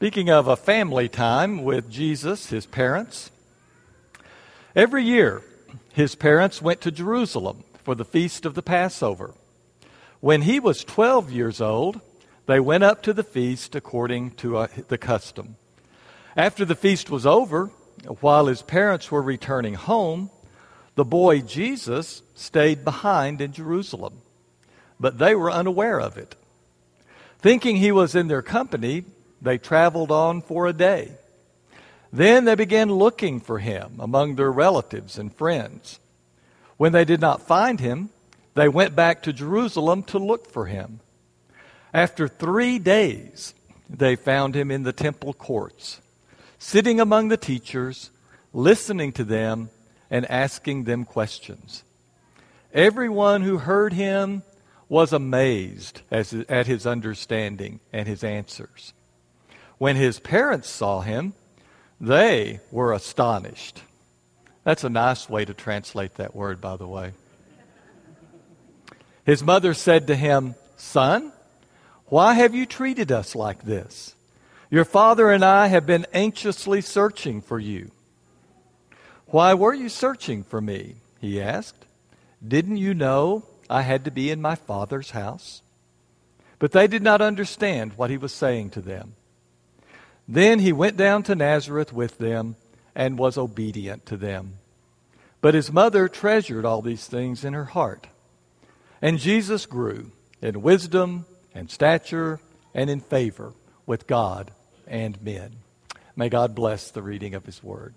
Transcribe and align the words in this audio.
Speaking 0.00 0.30
of 0.30 0.48
a 0.48 0.56
family 0.56 1.10
time 1.10 1.62
with 1.62 1.90
Jesus, 1.90 2.48
his 2.48 2.64
parents, 2.64 3.30
every 4.74 5.04
year 5.04 5.42
his 5.92 6.14
parents 6.14 6.62
went 6.62 6.80
to 6.80 6.90
Jerusalem 6.90 7.64
for 7.84 7.94
the 7.94 8.06
feast 8.06 8.46
of 8.46 8.54
the 8.54 8.62
Passover. 8.62 9.34
When 10.20 10.40
he 10.40 10.58
was 10.58 10.84
12 10.84 11.30
years 11.30 11.60
old, 11.60 12.00
they 12.46 12.58
went 12.58 12.82
up 12.82 13.02
to 13.02 13.12
the 13.12 13.22
feast 13.22 13.74
according 13.74 14.30
to 14.36 14.56
uh, 14.56 14.68
the 14.88 14.96
custom. 14.96 15.56
After 16.34 16.64
the 16.64 16.74
feast 16.74 17.10
was 17.10 17.26
over, 17.26 17.66
while 18.22 18.46
his 18.46 18.62
parents 18.62 19.10
were 19.10 19.20
returning 19.20 19.74
home, 19.74 20.30
the 20.94 21.04
boy 21.04 21.42
Jesus 21.42 22.22
stayed 22.34 22.86
behind 22.86 23.42
in 23.42 23.52
Jerusalem, 23.52 24.22
but 24.98 25.18
they 25.18 25.34
were 25.34 25.52
unaware 25.52 26.00
of 26.00 26.16
it. 26.16 26.36
Thinking 27.40 27.76
he 27.76 27.92
was 27.92 28.14
in 28.14 28.28
their 28.28 28.40
company, 28.40 29.04
they 29.40 29.58
traveled 29.58 30.10
on 30.10 30.42
for 30.42 30.66
a 30.66 30.72
day. 30.72 31.12
Then 32.12 32.44
they 32.44 32.54
began 32.54 32.90
looking 32.90 33.40
for 33.40 33.58
him 33.58 33.96
among 34.00 34.34
their 34.34 34.50
relatives 34.50 35.18
and 35.18 35.34
friends. 35.34 36.00
When 36.76 36.92
they 36.92 37.04
did 37.04 37.20
not 37.20 37.46
find 37.46 37.78
him, 37.78 38.10
they 38.54 38.68
went 38.68 38.96
back 38.96 39.22
to 39.22 39.32
Jerusalem 39.32 40.02
to 40.04 40.18
look 40.18 40.50
for 40.50 40.66
him. 40.66 41.00
After 41.94 42.26
three 42.26 42.78
days, 42.78 43.54
they 43.88 44.16
found 44.16 44.54
him 44.54 44.70
in 44.70 44.82
the 44.82 44.92
temple 44.92 45.32
courts, 45.32 46.00
sitting 46.58 47.00
among 47.00 47.28
the 47.28 47.36
teachers, 47.36 48.10
listening 48.52 49.12
to 49.12 49.24
them, 49.24 49.70
and 50.10 50.28
asking 50.30 50.84
them 50.84 51.04
questions. 51.04 51.84
Everyone 52.72 53.42
who 53.42 53.58
heard 53.58 53.92
him 53.92 54.42
was 54.88 55.12
amazed 55.12 56.02
at 56.10 56.66
his 56.66 56.86
understanding 56.86 57.78
and 57.92 58.08
his 58.08 58.24
answers. 58.24 58.92
When 59.80 59.96
his 59.96 60.20
parents 60.20 60.68
saw 60.68 61.00
him, 61.00 61.32
they 61.98 62.60
were 62.70 62.92
astonished. 62.92 63.82
That's 64.62 64.84
a 64.84 64.90
nice 64.90 65.26
way 65.26 65.46
to 65.46 65.54
translate 65.54 66.16
that 66.16 66.36
word, 66.36 66.60
by 66.60 66.76
the 66.76 66.86
way. 66.86 67.12
His 69.24 69.42
mother 69.42 69.72
said 69.72 70.06
to 70.08 70.16
him, 70.16 70.54
Son, 70.76 71.32
why 72.08 72.34
have 72.34 72.54
you 72.54 72.66
treated 72.66 73.10
us 73.10 73.34
like 73.34 73.62
this? 73.62 74.14
Your 74.70 74.84
father 74.84 75.30
and 75.30 75.42
I 75.42 75.68
have 75.68 75.86
been 75.86 76.06
anxiously 76.12 76.82
searching 76.82 77.40
for 77.40 77.58
you. 77.58 77.90
Why 79.28 79.54
were 79.54 79.72
you 79.72 79.88
searching 79.88 80.44
for 80.44 80.60
me? 80.60 80.96
He 81.22 81.40
asked. 81.40 81.86
Didn't 82.46 82.76
you 82.76 82.92
know 82.92 83.46
I 83.70 83.80
had 83.80 84.04
to 84.04 84.10
be 84.10 84.30
in 84.30 84.42
my 84.42 84.56
father's 84.56 85.12
house? 85.12 85.62
But 86.58 86.72
they 86.72 86.86
did 86.86 87.02
not 87.02 87.22
understand 87.22 87.94
what 87.94 88.10
he 88.10 88.18
was 88.18 88.32
saying 88.34 88.68
to 88.72 88.82
them. 88.82 89.14
Then 90.30 90.60
he 90.60 90.72
went 90.72 90.96
down 90.96 91.24
to 91.24 91.34
Nazareth 91.34 91.92
with 91.92 92.18
them 92.18 92.54
and 92.94 93.18
was 93.18 93.36
obedient 93.36 94.06
to 94.06 94.16
them. 94.16 94.58
But 95.40 95.54
his 95.54 95.72
mother 95.72 96.08
treasured 96.08 96.64
all 96.64 96.82
these 96.82 97.04
things 97.08 97.44
in 97.44 97.52
her 97.52 97.64
heart. 97.64 98.06
And 99.02 99.18
Jesus 99.18 99.66
grew 99.66 100.12
in 100.40 100.62
wisdom 100.62 101.26
and 101.52 101.68
stature 101.68 102.38
and 102.72 102.88
in 102.88 103.00
favor 103.00 103.54
with 103.86 104.06
God 104.06 104.52
and 104.86 105.20
men. 105.20 105.56
May 106.14 106.28
God 106.28 106.54
bless 106.54 106.92
the 106.92 107.02
reading 107.02 107.34
of 107.34 107.44
his 107.44 107.60
word. 107.60 107.94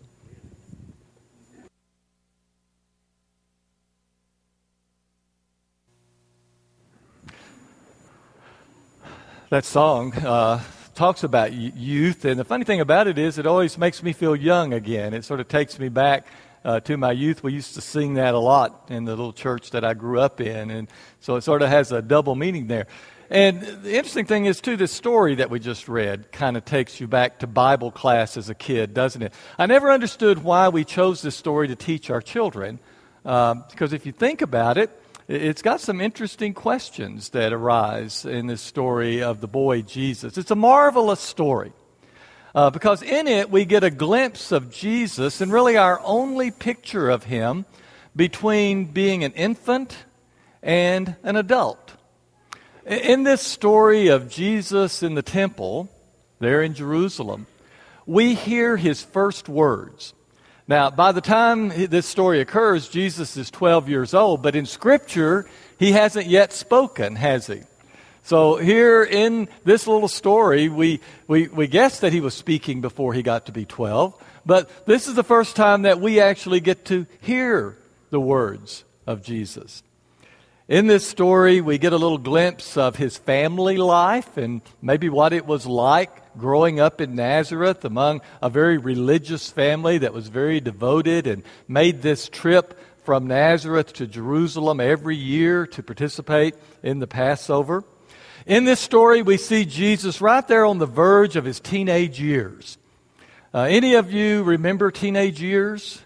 That 9.51 9.65
song 9.65 10.13
uh, 10.15 10.63
talks 10.95 11.23
about 11.23 11.53
youth. 11.53 12.25
And 12.25 12.39
the 12.39 12.45
funny 12.45 12.65
thing 12.65 12.81
about 12.81 13.07
it 13.07 13.17
is, 13.17 13.37
it 13.37 13.45
always 13.45 13.77
makes 13.77 14.03
me 14.03 14.13
feel 14.13 14.35
young 14.35 14.73
again. 14.73 15.13
It 15.13 15.25
sort 15.25 15.39
of 15.39 15.47
takes 15.47 15.79
me 15.79 15.89
back 15.89 16.27
uh, 16.63 16.79
to 16.81 16.97
my 16.97 17.11
youth. 17.11 17.43
We 17.43 17.53
used 17.53 17.75
to 17.75 17.81
sing 17.81 18.15
that 18.15 18.33
a 18.33 18.39
lot 18.39 18.87
in 18.89 19.05
the 19.05 19.11
little 19.11 19.33
church 19.33 19.71
that 19.71 19.83
I 19.83 19.93
grew 19.93 20.19
up 20.19 20.39
in. 20.39 20.71
And 20.71 20.87
so 21.19 21.35
it 21.35 21.43
sort 21.43 21.61
of 21.61 21.69
has 21.69 21.91
a 21.91 22.01
double 22.01 22.35
meaning 22.35 22.67
there. 22.67 22.87
And 23.29 23.61
the 23.61 23.95
interesting 23.95 24.25
thing 24.25 24.45
is, 24.45 24.61
too, 24.61 24.77
this 24.77 24.91
story 24.91 25.35
that 25.35 25.49
we 25.49 25.59
just 25.59 25.87
read 25.87 26.31
kind 26.31 26.55
of 26.55 26.65
takes 26.65 26.99
you 27.01 27.07
back 27.07 27.39
to 27.39 27.47
Bible 27.47 27.89
class 27.89 28.37
as 28.37 28.49
a 28.49 28.53
kid, 28.53 28.93
doesn't 28.93 29.21
it? 29.21 29.33
I 29.57 29.65
never 29.65 29.91
understood 29.91 30.43
why 30.43 30.69
we 30.69 30.85
chose 30.85 31.21
this 31.21 31.35
story 31.35 31.67
to 31.69 31.75
teach 31.75 32.09
our 32.09 32.21
children. 32.21 32.79
Uh, 33.25 33.55
because 33.71 33.93
if 33.93 34.05
you 34.05 34.11
think 34.11 34.41
about 34.41 34.77
it, 34.77 34.91
it's 35.27 35.61
got 35.61 35.79
some 35.79 36.01
interesting 36.01 36.53
questions 36.53 37.29
that 37.29 37.53
arise 37.53 38.25
in 38.25 38.47
this 38.47 38.61
story 38.61 39.23
of 39.23 39.39
the 39.39 39.47
boy 39.47 39.81
Jesus. 39.81 40.37
It's 40.37 40.51
a 40.51 40.55
marvelous 40.55 41.21
story 41.21 41.71
uh, 42.53 42.69
because 42.69 43.01
in 43.01 43.27
it 43.27 43.49
we 43.49 43.65
get 43.65 43.83
a 43.83 43.89
glimpse 43.89 44.51
of 44.51 44.71
Jesus 44.71 45.41
and 45.41 45.51
really 45.51 45.77
our 45.77 46.01
only 46.03 46.51
picture 46.51 47.09
of 47.09 47.23
him 47.23 47.65
between 48.15 48.85
being 48.85 49.23
an 49.23 49.31
infant 49.31 49.95
and 50.61 51.15
an 51.23 51.35
adult. 51.35 51.93
In 52.85 53.23
this 53.23 53.41
story 53.41 54.09
of 54.09 54.29
Jesus 54.29 55.03
in 55.03 55.15
the 55.15 55.21
temple, 55.21 55.89
there 56.39 56.61
in 56.61 56.73
Jerusalem, 56.73 57.47
we 58.05 58.35
hear 58.35 58.75
his 58.75 59.01
first 59.01 59.47
words. 59.47 60.13
Now, 60.67 60.89
by 60.89 61.11
the 61.11 61.21
time 61.21 61.69
this 61.69 62.05
story 62.05 62.39
occurs, 62.39 62.87
Jesus 62.87 63.35
is 63.35 63.51
12 63.51 63.89
years 63.89 64.13
old, 64.13 64.41
but 64.41 64.55
in 64.55 64.65
Scripture, 64.65 65.45
he 65.77 65.91
hasn't 65.91 66.27
yet 66.27 66.53
spoken, 66.53 67.15
has 67.15 67.47
he? 67.47 67.61
So 68.23 68.55
here 68.55 69.03
in 69.03 69.49
this 69.65 69.85
little 69.85 70.07
story, 70.07 70.69
we, 70.69 71.01
we, 71.27 71.49
we 71.49 71.67
guess 71.67 71.99
that 71.99 72.13
he 72.13 72.21
was 72.21 72.33
speaking 72.33 72.79
before 72.79 73.13
he 73.13 73.21
got 73.21 73.47
to 73.47 73.51
be 73.51 73.65
12, 73.65 74.15
but 74.45 74.85
this 74.85 75.09
is 75.09 75.15
the 75.15 75.23
first 75.23 75.57
time 75.57 75.81
that 75.81 75.99
we 75.99 76.21
actually 76.21 76.61
get 76.61 76.85
to 76.85 77.05
hear 77.19 77.77
the 78.11 78.21
words 78.21 78.85
of 79.05 79.21
Jesus. 79.21 79.83
In 80.69 80.87
this 80.87 81.05
story, 81.05 81.59
we 81.59 81.77
get 81.77 81.91
a 81.91 81.97
little 81.97 82.17
glimpse 82.17 82.77
of 82.77 82.95
his 82.95 83.17
family 83.17 83.75
life 83.75 84.37
and 84.37 84.61
maybe 84.81 85.09
what 85.09 85.33
it 85.33 85.45
was 85.45 85.65
like 85.65 86.37
growing 86.37 86.79
up 86.79 87.01
in 87.01 87.15
Nazareth 87.15 87.83
among 87.83 88.21
a 88.41 88.49
very 88.49 88.77
religious 88.77 89.49
family 89.49 89.97
that 89.97 90.13
was 90.13 90.29
very 90.29 90.61
devoted 90.61 91.27
and 91.27 91.43
made 91.67 92.01
this 92.01 92.29
trip 92.29 92.79
from 93.03 93.27
Nazareth 93.27 93.91
to 93.95 94.07
Jerusalem 94.07 94.79
every 94.79 95.17
year 95.17 95.67
to 95.67 95.83
participate 95.83 96.55
in 96.81 96.99
the 96.99 97.07
Passover. 97.07 97.83
In 98.45 98.63
this 98.63 98.79
story, 98.79 99.21
we 99.21 99.35
see 99.35 99.65
Jesus 99.65 100.21
right 100.21 100.47
there 100.47 100.65
on 100.65 100.77
the 100.77 100.85
verge 100.85 101.35
of 101.35 101.43
his 101.43 101.59
teenage 101.59 102.21
years. 102.21 102.77
Uh, 103.53 103.63
any 103.63 103.95
of 103.95 104.13
you 104.13 104.43
remember 104.43 104.91
teenage 104.91 105.41
years? 105.41 106.01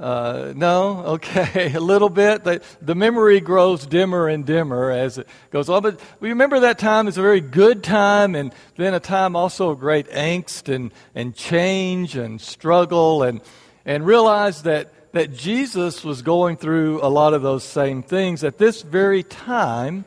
Uh, 0.00 0.54
no? 0.56 1.04
Okay, 1.04 1.72
a 1.74 1.80
little 1.80 2.08
bit. 2.08 2.42
The, 2.42 2.62
the 2.80 2.94
memory 2.94 3.40
grows 3.40 3.86
dimmer 3.86 4.28
and 4.28 4.46
dimmer 4.46 4.90
as 4.90 5.18
it 5.18 5.28
goes 5.50 5.68
on. 5.68 5.82
But 5.82 6.00
we 6.20 6.30
remember 6.30 6.60
that 6.60 6.78
time 6.78 7.06
as 7.06 7.18
a 7.18 7.22
very 7.22 7.42
good 7.42 7.84
time 7.84 8.34
and 8.34 8.54
then 8.76 8.94
a 8.94 9.00
time 9.00 9.36
also 9.36 9.68
of 9.70 9.78
great 9.78 10.08
angst 10.08 10.74
and, 10.74 10.90
and 11.14 11.34
change 11.34 12.16
and 12.16 12.40
struggle 12.40 13.22
and, 13.22 13.42
and 13.84 14.06
realize 14.06 14.62
that, 14.62 15.12
that 15.12 15.34
Jesus 15.34 16.02
was 16.02 16.22
going 16.22 16.56
through 16.56 17.00
a 17.02 17.10
lot 17.10 17.34
of 17.34 17.42
those 17.42 17.62
same 17.62 18.02
things 18.02 18.42
at 18.42 18.56
this 18.56 18.80
very 18.80 19.22
time 19.22 20.06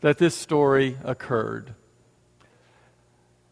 that 0.00 0.18
this 0.18 0.34
story 0.34 0.98
occurred. 1.04 1.74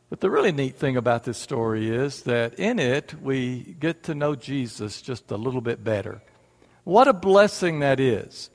But 0.09 0.21
the 0.21 0.31
really 0.31 0.53
neat 0.53 0.77
thing 0.77 0.97
about 0.97 1.25
this 1.25 1.39
story 1.39 1.91
is 1.91 2.23
that 2.23 2.55
in 2.55 2.79
it 2.79 3.15
we 3.21 3.77
get 3.81 4.05
to 4.05 4.15
know 4.15 4.37
Jesus 4.37 5.03
just 5.03 5.31
a 5.31 5.37
little 5.37 5.61
bit 5.61 5.83
better. 5.83 6.23
What 6.85 7.09
a 7.09 7.13
blessing 7.13 7.81
that 7.81 7.99
is. 7.99 8.51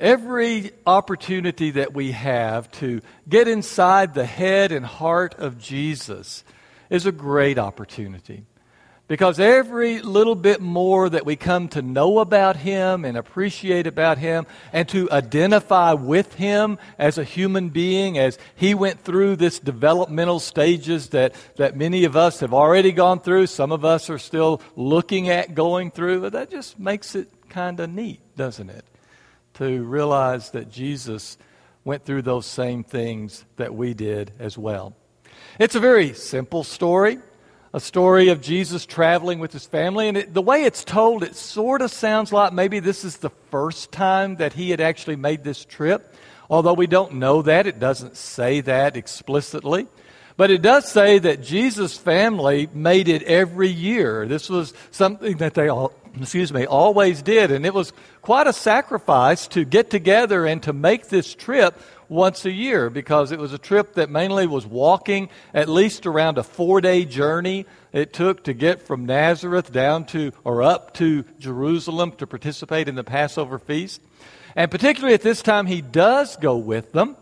Every 0.00 0.72
opportunity 0.84 1.70
that 1.70 1.94
we 1.94 2.10
have 2.12 2.70
to 2.72 3.00
get 3.28 3.46
inside 3.46 4.14
the 4.14 4.26
head 4.26 4.72
and 4.72 4.84
heart 4.84 5.36
of 5.36 5.58
Jesus 5.58 6.42
is 6.90 7.06
a 7.06 7.12
great 7.12 7.58
opportunity. 7.58 8.44
Because 9.08 9.38
every 9.38 10.00
little 10.00 10.34
bit 10.34 10.60
more 10.60 11.08
that 11.08 11.24
we 11.24 11.36
come 11.36 11.68
to 11.68 11.82
know 11.82 12.18
about 12.18 12.56
Him 12.56 13.04
and 13.04 13.16
appreciate 13.16 13.86
about 13.86 14.18
Him 14.18 14.46
and 14.72 14.88
to 14.88 15.08
identify 15.12 15.92
with 15.92 16.34
Him 16.34 16.76
as 16.98 17.16
a 17.16 17.22
human 17.22 17.68
being 17.68 18.18
as 18.18 18.36
He 18.56 18.74
went 18.74 19.00
through 19.04 19.36
this 19.36 19.60
developmental 19.60 20.40
stages 20.40 21.10
that, 21.10 21.36
that 21.54 21.76
many 21.76 22.02
of 22.02 22.16
us 22.16 22.40
have 22.40 22.52
already 22.52 22.90
gone 22.90 23.20
through, 23.20 23.46
some 23.46 23.70
of 23.70 23.84
us 23.84 24.10
are 24.10 24.18
still 24.18 24.60
looking 24.74 25.28
at 25.28 25.54
going 25.54 25.92
through, 25.92 26.22
but 26.22 26.32
that 26.32 26.50
just 26.50 26.76
makes 26.76 27.14
it 27.14 27.28
kind 27.48 27.78
of 27.78 27.88
neat, 27.88 28.20
doesn't 28.36 28.70
it? 28.70 28.84
To 29.54 29.84
realize 29.84 30.50
that 30.50 30.68
Jesus 30.68 31.38
went 31.84 32.04
through 32.04 32.22
those 32.22 32.44
same 32.44 32.82
things 32.82 33.44
that 33.54 33.72
we 33.72 33.94
did 33.94 34.32
as 34.40 34.58
well. 34.58 34.96
It's 35.60 35.76
a 35.76 35.80
very 35.80 36.12
simple 36.12 36.64
story 36.64 37.18
a 37.72 37.80
story 37.80 38.28
of 38.28 38.40
Jesus 38.40 38.86
traveling 38.86 39.38
with 39.38 39.52
his 39.52 39.66
family. 39.66 40.08
And 40.08 40.16
it, 40.16 40.34
the 40.34 40.42
way 40.42 40.62
it's 40.64 40.84
told, 40.84 41.22
it 41.22 41.36
sort 41.36 41.82
of 41.82 41.90
sounds 41.90 42.32
like 42.32 42.52
maybe 42.52 42.80
this 42.80 43.04
is 43.04 43.18
the 43.18 43.30
first 43.50 43.92
time 43.92 44.36
that 44.36 44.52
he 44.52 44.70
had 44.70 44.80
actually 44.80 45.16
made 45.16 45.44
this 45.44 45.64
trip. 45.64 46.14
Although 46.48 46.74
we 46.74 46.86
don't 46.86 47.14
know 47.14 47.42
that, 47.42 47.66
it 47.66 47.78
doesn't 47.78 48.16
say 48.16 48.60
that 48.62 48.96
explicitly. 48.96 49.88
But 50.36 50.50
it 50.50 50.60
does 50.60 50.86
say 50.86 51.18
that 51.18 51.42
Jesus' 51.42 51.96
family 51.96 52.68
made 52.72 53.08
it 53.08 53.22
every 53.22 53.68
year. 53.68 54.26
This 54.26 54.50
was 54.50 54.74
something 54.90 55.38
that 55.38 55.54
they 55.54 55.68
all, 55.68 55.92
excuse 56.20 56.52
me, 56.52 56.66
always 56.66 57.22
did. 57.22 57.50
And 57.50 57.64
it 57.64 57.72
was 57.72 57.92
quite 58.20 58.46
a 58.46 58.52
sacrifice 58.52 59.48
to 59.48 59.64
get 59.64 59.88
together 59.88 60.44
and 60.44 60.62
to 60.64 60.74
make 60.74 61.08
this 61.08 61.34
trip 61.34 61.80
once 62.08 62.44
a 62.44 62.50
year 62.50 62.90
because 62.90 63.32
it 63.32 63.38
was 63.38 63.52
a 63.52 63.58
trip 63.58 63.94
that 63.94 64.10
mainly 64.10 64.46
was 64.46 64.66
walking 64.66 65.28
at 65.52 65.68
least 65.68 66.06
around 66.06 66.38
a 66.38 66.42
four 66.42 66.80
day 66.80 67.04
journey 67.04 67.66
it 67.92 68.12
took 68.12 68.44
to 68.44 68.52
get 68.52 68.82
from 68.82 69.06
Nazareth 69.06 69.72
down 69.72 70.04
to 70.06 70.32
or 70.44 70.62
up 70.62 70.94
to 70.94 71.24
Jerusalem 71.38 72.12
to 72.12 72.26
participate 72.26 72.88
in 72.88 72.94
the 72.94 73.04
Passover 73.04 73.58
feast. 73.58 74.02
And 74.54 74.70
particularly 74.70 75.14
at 75.14 75.22
this 75.22 75.42
time, 75.42 75.66
he 75.66 75.80
does 75.80 76.36
go 76.36 76.56
with 76.56 76.92
them 76.92 77.16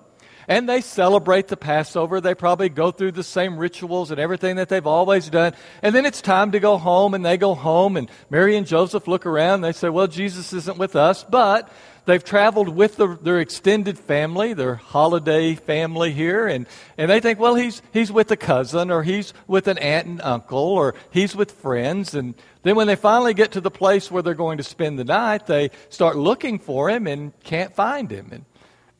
and 0.48 0.68
they 0.68 0.80
celebrate 0.80 1.48
the 1.48 1.56
Passover. 1.56 2.20
They 2.20 2.34
probably 2.34 2.68
go 2.68 2.90
through 2.90 3.12
the 3.12 3.22
same 3.22 3.56
rituals 3.56 4.10
and 4.10 4.20
everything 4.20 4.56
that 4.56 4.68
they've 4.68 4.86
always 4.86 5.28
done. 5.28 5.54
And 5.82 5.94
then 5.94 6.06
it's 6.06 6.20
time 6.20 6.52
to 6.52 6.60
go 6.60 6.78
home, 6.78 7.14
and 7.14 7.24
they 7.24 7.36
go 7.36 7.54
home, 7.54 7.96
and 7.96 8.10
Mary 8.30 8.56
and 8.56 8.66
Joseph 8.66 9.08
look 9.08 9.26
around. 9.26 9.60
They 9.60 9.72
say, 9.72 9.88
Well, 9.88 10.06
Jesus 10.06 10.52
isn't 10.52 10.78
with 10.78 10.96
us, 10.96 11.24
but 11.24 11.70
they've 12.06 12.22
traveled 12.22 12.68
with 12.68 12.96
the, 12.96 13.18
their 13.22 13.40
extended 13.40 13.98
family, 13.98 14.52
their 14.52 14.74
holiday 14.74 15.54
family 15.54 16.12
here, 16.12 16.46
and, 16.46 16.66
and 16.98 17.10
they 17.10 17.20
think, 17.20 17.38
Well, 17.38 17.54
he's, 17.54 17.82
he's 17.92 18.12
with 18.12 18.30
a 18.30 18.36
cousin, 18.36 18.90
or 18.90 19.02
he's 19.02 19.32
with 19.46 19.68
an 19.68 19.78
aunt 19.78 20.06
and 20.06 20.22
uncle, 20.22 20.58
or 20.58 20.94
he's 21.10 21.34
with 21.34 21.52
friends. 21.52 22.14
And 22.14 22.34
then 22.62 22.76
when 22.76 22.86
they 22.86 22.96
finally 22.96 23.34
get 23.34 23.52
to 23.52 23.60
the 23.60 23.70
place 23.70 24.10
where 24.10 24.22
they're 24.22 24.34
going 24.34 24.58
to 24.58 24.64
spend 24.64 24.98
the 24.98 25.04
night, 25.04 25.46
they 25.46 25.70
start 25.88 26.16
looking 26.16 26.58
for 26.58 26.90
him 26.90 27.06
and 27.06 27.38
can't 27.42 27.74
find 27.74 28.10
him. 28.10 28.30
And 28.32 28.44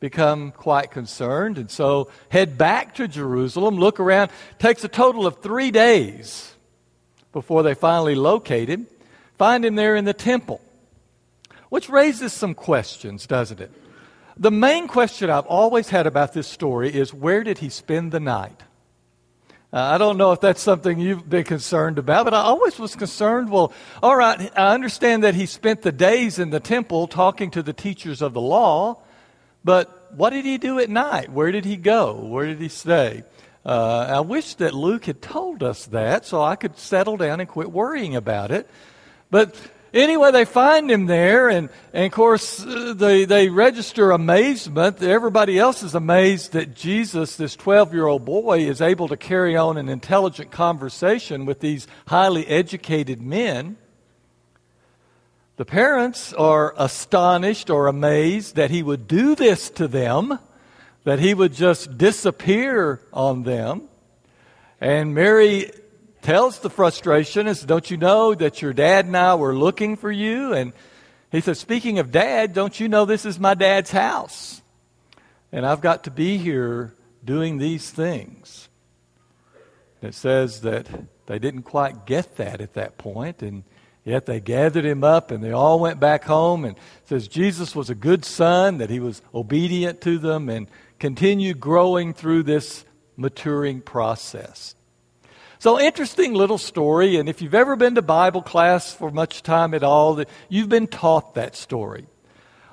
become 0.05 0.53
quite 0.53 0.91
concerned 0.91 1.57
and 1.57 1.71
so 1.71 2.11
head 2.29 2.59
back 2.59 2.95
to 2.95 3.09
Jerusalem, 3.09 3.77
look 3.77 3.99
around. 3.99 4.31
Takes 4.59 4.85
a 4.85 4.89
total 4.89 5.27
of 5.27 5.39
three 5.39 5.71
days 5.71 6.55
before 7.33 7.63
they 7.63 7.73
finally 7.73 8.15
locate 8.15 8.69
him, 8.69 8.87
find 9.39 9.65
him 9.65 9.77
there 9.77 9.97
in 9.97 10.05
the 10.05 10.13
temple. 10.13 10.61
Which 11.71 11.89
raises 11.89 12.35
some 12.35 12.53
questions, 12.53 13.27
doesn't 13.27 13.63
it? 13.63 13.73
The 14.37 14.51
main 14.51 14.89
question 14.89 15.31
I've 15.31 15.47
always 15.47 15.89
had 15.89 16.07
about 16.07 16.35
this 16.35 16.49
story 16.49 16.95
is 16.95 17.15
where 17.15 17.43
did 17.43 17.57
he 17.57 17.71
spend 17.71 18.13
the 18.13 18.21
night? 18.21 18.61
Uh, 19.73 19.81
I 19.81 19.97
don't 19.97 20.19
know 20.19 20.33
if 20.33 20.41
that's 20.43 20.61
something 20.61 20.99
you've 20.99 21.31
been 21.31 21.45
concerned 21.45 21.99
about, 21.99 22.27
but 22.27 22.35
I 22.35 22.43
always 22.43 22.79
was 22.79 22.95
concerned. 22.95 23.49
Well, 23.49 23.73
all 24.03 24.17
right, 24.17 24.53
I 24.55 24.75
understand 24.75 25.25
that 25.25 25.35
he 25.35 25.47
spent 25.47 25.81
the 25.81 25.93
days 25.93 26.39
in 26.39 26.51
the 26.51 26.61
temple 26.61 27.07
talking 27.07 27.51
to 27.53 27.63
the 27.63 27.73
teachers 27.73 28.21
of 28.21 28.35
the 28.35 28.43
law, 28.43 28.99
but 29.65 30.13
what 30.17 30.31
did 30.31 30.45
he 30.45 30.59
do 30.59 30.79
at 30.79 30.91
night? 30.91 31.33
Where 31.33 31.51
did 31.51 31.65
he 31.65 31.77
go? 31.77 32.15
Where 32.15 32.47
did 32.47 32.61
he 32.61 32.69
stay? 32.69 33.25
Uh, 33.65 34.07
I 34.17 34.21
wish 34.21 34.55
that 34.57 34.75
Luke 34.75 35.07
had 35.07 35.23
told 35.23 35.63
us 35.63 35.87
that 35.87 36.27
so 36.27 36.43
I 36.43 36.55
could 36.55 36.79
settle 36.79 37.17
down 37.17 37.41
and 37.41 37.49
quit 37.49 37.73
worrying 37.73 38.15
about 38.15 38.51
it. 38.51 38.69
But 39.31 39.57
anyway, 39.95 40.33
they 40.33 40.45
find 40.45 40.91
him 40.91 41.07
there, 41.07 41.49
and, 41.49 41.71
and 41.95 42.05
of 42.05 42.13
course, 42.13 42.63
uh, 42.63 42.93
they, 42.95 43.25
they 43.25 43.49
register 43.49 44.11
amazement. 44.11 45.03
Everybody 45.03 45.59
else 45.59 45.83
is 45.83 45.95
amazed 45.95 46.53
that 46.53 46.75
Jesus, 46.75 47.37
this 47.37 47.57
12 47.57 47.95
year 47.95 48.07
old 48.07 48.27
boy, 48.27 48.61
is 48.61 48.83
able 48.83 49.09
to 49.09 49.17
carry 49.17 49.57
on 49.57 49.79
an 49.79 49.89
intelligent 49.89 50.51
conversation 50.51 51.47
with 51.47 51.61
these 51.61 51.87
highly 52.07 52.47
educated 52.47 53.23
men. 53.23 53.79
The 55.57 55.65
parents 55.65 56.33
are 56.33 56.75
astonished 56.77 57.71
or 57.71 57.87
amazed 57.87 58.57
that 58.57 58.71
he 58.71 58.83
would 58.83 59.07
do 59.07 59.37
this 59.37 59.71
to 59.71 59.87
them, 59.87 60.41
that 61.05 61.21
he 61.21 61.33
would 61.33 61.55
just 61.55 61.97
disappear 61.97 63.01
on 63.13 63.45
them. 63.45 63.89
And 64.81 65.15
Mary 65.15 65.71
tells 66.23 66.59
the 66.59 66.71
frustration 66.71 67.47
is, 67.47 67.63
Don't 67.63 67.89
you 67.89 67.97
know 67.97 68.35
that 68.35 68.63
your 68.63 68.73
dad 68.73 69.07
and 69.07 69.17
I 69.17 69.37
were 69.37 69.55
looking 69.55 69.97
for 69.97 70.11
you? 70.11 70.53
And 70.53 70.73
he 71.31 71.41
says, 71.41 71.61
Speaking 71.61 72.01
of 72.01 72.11
dad, 72.11 72.53
don't 72.53 72.81
you 72.81 72.89
know 72.89 73.05
this 73.05 73.25
is 73.25 73.39
my 73.39 73.55
dad's 73.55 73.93
house? 73.93 74.61
And 75.53 75.65
I've 75.65 75.81
got 75.81 76.05
to 76.05 76.11
be 76.11 76.37
here 76.37 76.95
doing 77.25 77.59
these 77.59 77.91
things. 77.91 78.69
It 80.03 80.15
says 80.15 80.63
that 80.63 80.89
they 81.27 81.39
didn't 81.39 81.63
quite 81.63 82.07
get 82.07 82.37
that 82.37 82.61
at 82.61 82.75
that 82.75 82.99
point, 82.99 83.41
and 83.41 83.63
Yet 84.05 84.27
they 84.27 84.41
gathered 84.41 84.85
him 84.85 85.03
up 85.03 85.31
and 85.31 85.43
they 85.43 85.53
all 85.53 85.81
went 85.81 85.99
back 85.99 86.25
home 86.25 86.65
and 86.65 86.77
says 87.07 87.27
Jesus 87.27 87.75
was 87.75 87.89
a 87.89 87.95
good 87.95 88.25
son, 88.25 88.79
that 88.79 88.91
he 88.91 89.01
was 89.01 89.23
obedient 89.35 90.01
to 90.03 90.19
them 90.19 90.49
and 90.49 90.69
continued 90.99 91.59
growing 91.59 92.13
through 92.13 92.43
this 92.43 92.85
maturing 93.17 93.81
process. 93.81 94.75
So 95.59 95.81
interesting 95.81 96.35
little 96.35 96.59
story, 96.59 97.17
and 97.17 97.29
if 97.29 97.41
you've 97.41 97.55
ever 97.55 97.77
been 97.77 97.95
to 97.95 98.03
Bible 98.03 98.43
class 98.43 98.93
for 98.93 99.11
much 99.11 99.43
time 99.43 99.73
at 99.73 99.83
all, 99.83 100.23
you've 100.51 100.69
been 100.69 100.87
taught 100.87 101.35
that 101.35 101.57
story. 101.57 102.07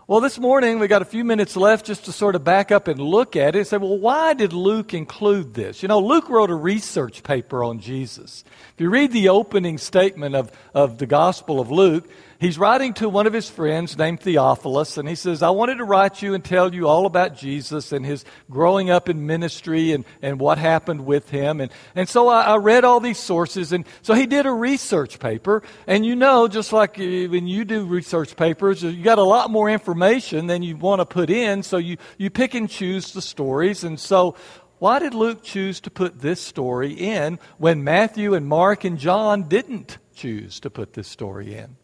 Well, 0.08 0.20
this 0.20 0.40
morning 0.40 0.80
we 0.80 0.88
got 0.88 1.04
a 1.04 1.06
few 1.06 1.24
minutes 1.24 1.56
left 1.56 1.86
just 1.86 2.06
to 2.06 2.12
sort 2.12 2.36
of 2.36 2.44
back 2.44 2.72
up 2.72 2.88
and 2.88 3.00
look 3.00 3.36
at 3.36 3.56
it 3.56 3.60
and 3.60 3.68
say, 3.68 3.78
well, 3.78 4.00
why 4.00 4.34
did 4.34 4.52
Luke 4.52 4.96
include 4.96 5.54
this? 5.54 5.84
You 5.84 5.90
know, 5.90 6.00
Luke 6.00 6.28
wrote 6.28 6.50
a 6.50 6.56
research 6.56 7.22
paper 7.22 7.64
on 7.64 7.80
Jesus. 7.80 8.44
If 8.74 8.82
you 8.82 8.90
read 8.90 9.12
the 9.12 9.30
opening 9.30 9.78
statement 9.78 10.34
of, 10.34 10.52
of 10.74 10.98
the 10.98 11.06
Gospel 11.06 11.60
of 11.60 11.70
Luke, 11.70 12.10
he's 12.42 12.58
writing 12.58 12.94
to 12.96 13.08
one 13.08 13.28
of 13.28 13.32
his 13.32 13.50
friends 13.50 13.98
named 13.98 14.20
Theophilus, 14.20 14.98
and 14.98 15.08
he 15.08 15.16
says, 15.16 15.42
I 15.42 15.52
wanted 15.52 15.76
to 15.76 15.86
write 15.86 16.22
you 16.22 16.34
and 16.34 16.44
tell 16.44 16.74
you 16.74 16.88
all 16.88 17.06
about 17.06 17.38
Jesus 17.38 17.94
and 17.94 18.06
his 18.06 18.26
growing 18.50 18.90
up 18.90 19.08
in 19.08 19.26
ministry 19.26 19.94
and, 19.94 20.04
and 20.22 20.40
what 20.40 20.58
happened 20.58 21.06
with 21.06 21.30
him. 21.30 21.62
And, 21.62 21.72
and 21.96 22.10
so 22.10 22.28
I, 22.28 22.42
I 22.42 22.58
read 22.58 22.84
all 22.84 23.00
these 23.00 23.20
sources, 23.20 23.72
and 23.72 23.86
so 24.02 24.14
he 24.14 24.26
did 24.26 24.46
a 24.46 24.52
research 24.52 25.20
paper. 25.20 25.64
And 25.88 26.06
you 26.06 26.18
know, 26.18 26.50
just 26.50 26.74
like 26.74 27.00
eh, 27.00 27.28
when 27.28 27.48
you 27.48 27.64
do 27.64 27.86
research 27.86 28.36
papers, 28.36 28.84
you 28.84 29.04
got 29.04 29.20
a 29.20 29.24
lot 29.24 29.52
more 29.52 29.70
information 29.70 30.48
than 30.48 30.64
you 30.64 30.76
want 30.76 31.00
to 31.00 31.06
put 31.06 31.30
in, 31.30 31.64
so 31.64 31.78
you, 31.78 31.98
you 32.18 32.30
pick 32.30 32.56
and 32.56 32.70
choose 32.70 33.14
the 33.14 33.22
stories. 33.22 33.84
And 33.84 34.00
so 34.00 34.36
why 34.80 34.98
did 34.98 35.14
Luke 35.14 35.44
choose 35.44 35.80
to 35.82 35.92
put 35.92 36.22
this 36.22 36.42
story 36.42 36.92
in 36.92 37.38
when 37.60 37.84
Matthew 37.84 38.34
and 38.34 38.48
Mark 38.48 38.84
and 38.84 38.98
John 38.98 39.44
didn't 39.44 40.00
choose 40.16 40.60
to 40.62 40.72
put 40.72 40.94
this 40.94 41.08
story 41.08 41.54
in? 41.54 41.78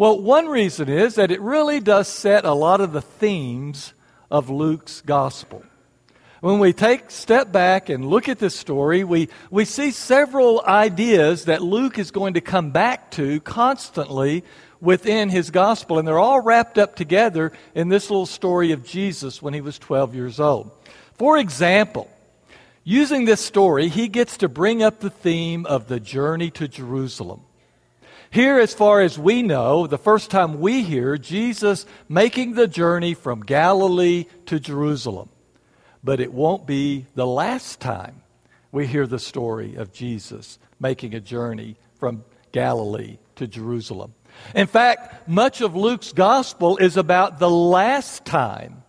Well, 0.00 0.18
one 0.18 0.46
reason 0.46 0.88
is 0.88 1.16
that 1.16 1.30
it 1.30 1.42
really 1.42 1.78
does 1.78 2.08
set 2.08 2.46
a 2.46 2.54
lot 2.54 2.80
of 2.80 2.92
the 2.92 3.02
themes 3.02 3.92
of 4.30 4.48
Luke's 4.48 5.02
gospel. 5.02 5.62
When 6.40 6.58
we 6.58 6.72
take 6.72 7.10
step 7.10 7.52
back 7.52 7.90
and 7.90 8.06
look 8.06 8.26
at 8.26 8.38
this 8.38 8.56
story, 8.56 9.04
we, 9.04 9.28
we 9.50 9.66
see 9.66 9.90
several 9.90 10.62
ideas 10.62 11.44
that 11.44 11.60
Luke 11.60 11.98
is 11.98 12.12
going 12.12 12.32
to 12.32 12.40
come 12.40 12.70
back 12.70 13.10
to 13.10 13.40
constantly 13.40 14.42
within 14.80 15.28
his 15.28 15.50
gospel, 15.50 15.98
and 15.98 16.08
they're 16.08 16.18
all 16.18 16.40
wrapped 16.40 16.78
up 16.78 16.96
together 16.96 17.52
in 17.74 17.90
this 17.90 18.08
little 18.08 18.24
story 18.24 18.72
of 18.72 18.86
Jesus 18.86 19.42
when 19.42 19.52
he 19.52 19.60
was 19.60 19.78
12 19.78 20.14
years 20.14 20.40
old. 20.40 20.70
For 21.12 21.36
example, 21.36 22.10
using 22.84 23.26
this 23.26 23.42
story, 23.42 23.88
he 23.88 24.08
gets 24.08 24.38
to 24.38 24.48
bring 24.48 24.82
up 24.82 25.00
the 25.00 25.10
theme 25.10 25.66
of 25.66 25.88
the 25.88 26.00
journey 26.00 26.50
to 26.52 26.68
Jerusalem. 26.68 27.42
Here, 28.32 28.60
as 28.60 28.72
far 28.72 29.00
as 29.00 29.18
we 29.18 29.42
know, 29.42 29.88
the 29.88 29.98
first 29.98 30.30
time 30.30 30.60
we 30.60 30.84
hear 30.84 31.18
Jesus 31.18 31.84
making 32.08 32.54
the 32.54 32.68
journey 32.68 33.14
from 33.14 33.40
Galilee 33.40 34.26
to 34.46 34.60
Jerusalem. 34.60 35.30
But 36.04 36.20
it 36.20 36.32
won't 36.32 36.64
be 36.64 37.06
the 37.16 37.26
last 37.26 37.80
time 37.80 38.22
we 38.70 38.86
hear 38.86 39.08
the 39.08 39.18
story 39.18 39.74
of 39.74 39.92
Jesus 39.92 40.60
making 40.78 41.12
a 41.14 41.20
journey 41.20 41.76
from 41.98 42.22
Galilee 42.52 43.18
to 43.34 43.48
Jerusalem. 43.48 44.14
In 44.54 44.68
fact, 44.68 45.28
much 45.28 45.60
of 45.60 45.74
Luke's 45.74 46.12
gospel 46.12 46.76
is 46.76 46.96
about 46.96 47.40
the 47.40 47.50
last 47.50 48.24
time 48.24 48.84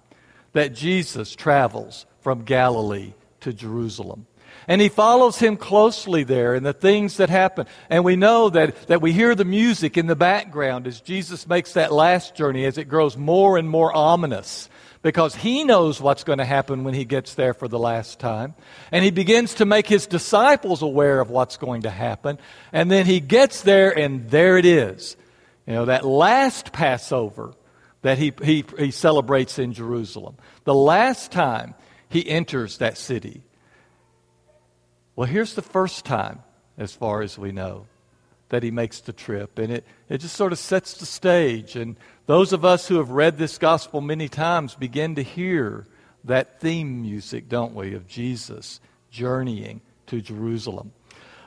that 0.54 0.76
Jesus 0.76 1.36
travels 1.36 2.06
from 2.20 2.44
Galilee 2.44 3.14
to 3.40 3.54
Jerusalem. 3.54 4.28
And 4.68 4.82
he 4.82 4.90
follows 4.90 5.40
him 5.40 5.58
closely 5.58 6.24
there 6.24 6.54
and 6.56 6.66
the 6.66 6.74
things 6.74 7.18
that 7.18 7.30
happen. 7.30 7.66
And 7.90 8.04
we 8.04 8.16
know 8.16 8.50
that, 8.50 8.88
that 8.88 9.02
we 9.02 9.12
hear 9.12 9.36
the 9.36 9.46
music 9.46 9.98
in 9.98 10.08
the 10.08 10.16
background 10.16 10.88
as 10.88 11.02
Jesus 11.02 11.48
makes 11.48 11.74
that 11.74 11.92
last 11.92 12.36
journey 12.36 12.66
as 12.66 12.78
it 12.78 12.86
grows 12.86 13.18
more 13.18 13.58
and 13.58 13.70
more 13.70 13.92
ominous 13.96 14.70
because 15.02 15.36
he 15.36 15.64
knows 15.64 16.00
what's 16.00 16.24
going 16.24 16.38
to 16.38 16.46
happen 16.46 16.84
when 16.84 16.94
he 16.94 17.06
gets 17.06 17.34
there 17.34 17.54
for 17.54 17.68
the 17.68 17.80
last 17.80 18.20
time. 18.20 18.54
And 18.92 19.04
he 19.04 19.12
begins 19.12 19.56
to 19.56 19.66
make 19.66 19.88
his 19.88 20.06
disciples 20.06 20.82
aware 20.82 21.20
of 21.20 21.30
what's 21.30 21.58
going 21.58 21.84
to 21.84 21.90
happen. 21.90 22.38
And 22.72 22.92
then 22.92 23.06
he 23.06 23.20
gets 23.20 23.62
there, 23.64 23.98
and 23.98 24.30
there 24.30 24.58
it 24.58 24.66
is. 24.66 25.18
You 25.66 25.74
know, 25.74 25.86
that 25.86 26.06
last 26.06 26.72
Passover 26.72 27.54
that 28.02 28.18
he, 28.18 28.34
he, 28.44 28.64
he 28.78 28.92
celebrates 28.92 29.60
in 29.60 29.74
Jerusalem. 29.74 30.36
The 30.64 30.74
last 30.74 31.32
time 31.32 31.76
he 32.10 32.28
enters 32.28 32.78
that 32.78 32.98
city. 32.98 33.42
Well, 35.16 35.28
here's 35.28 35.56
the 35.56 35.62
first 35.62 36.06
time, 36.06 36.40
as 36.78 36.94
far 36.94 37.22
as 37.22 37.38
we 37.38 37.52
know, 37.52 37.86
that 38.50 38.64
he 38.64 38.72
makes 38.72 39.02
the 39.02 39.14
trip. 39.14 39.60
And 39.60 39.72
it, 39.72 39.86
it 40.10 40.20
just 40.20 40.36
sort 40.36 40.52
of 40.52 40.60
sets 40.60 40.96
the 40.96 41.06
stage. 41.06 41.76
And 41.76 41.98
those 42.26 42.54
of 42.54 42.64
us 42.66 42.88
who 42.88 42.98
have 42.98 43.12
read 43.12 43.38
this 43.38 43.58
gospel 43.58 44.02
many 44.02 44.30
times 44.30 44.76
begin 44.76 45.16
to 45.16 45.24
hear 45.24 45.86
that 46.24 46.60
theme 46.60 47.02
music, 47.02 47.50
don't 47.50 47.74
we, 47.74 47.94
of 47.94 48.08
Jesus 48.08 48.80
journeying 49.10 49.82
to 50.08 50.22
Jerusalem. 50.22 50.92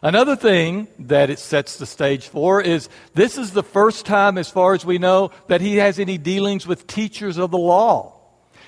Another 0.02 0.36
thing 0.36 0.88
that 0.98 1.30
it 1.30 1.38
sets 1.38 1.76
the 1.76 1.86
stage 1.86 2.28
for 2.28 2.60
is 2.60 2.90
this 3.14 3.38
is 3.38 3.52
the 3.52 3.62
first 3.62 4.04
time, 4.04 4.36
as 4.36 4.50
far 4.50 4.74
as 4.74 4.84
we 4.84 4.98
know, 4.98 5.30
that 5.46 5.62
he 5.62 5.76
has 5.76 5.98
any 5.98 6.18
dealings 6.18 6.66
with 6.66 6.86
teachers 6.86 7.38
of 7.38 7.50
the 7.50 7.58
law. 7.58 8.20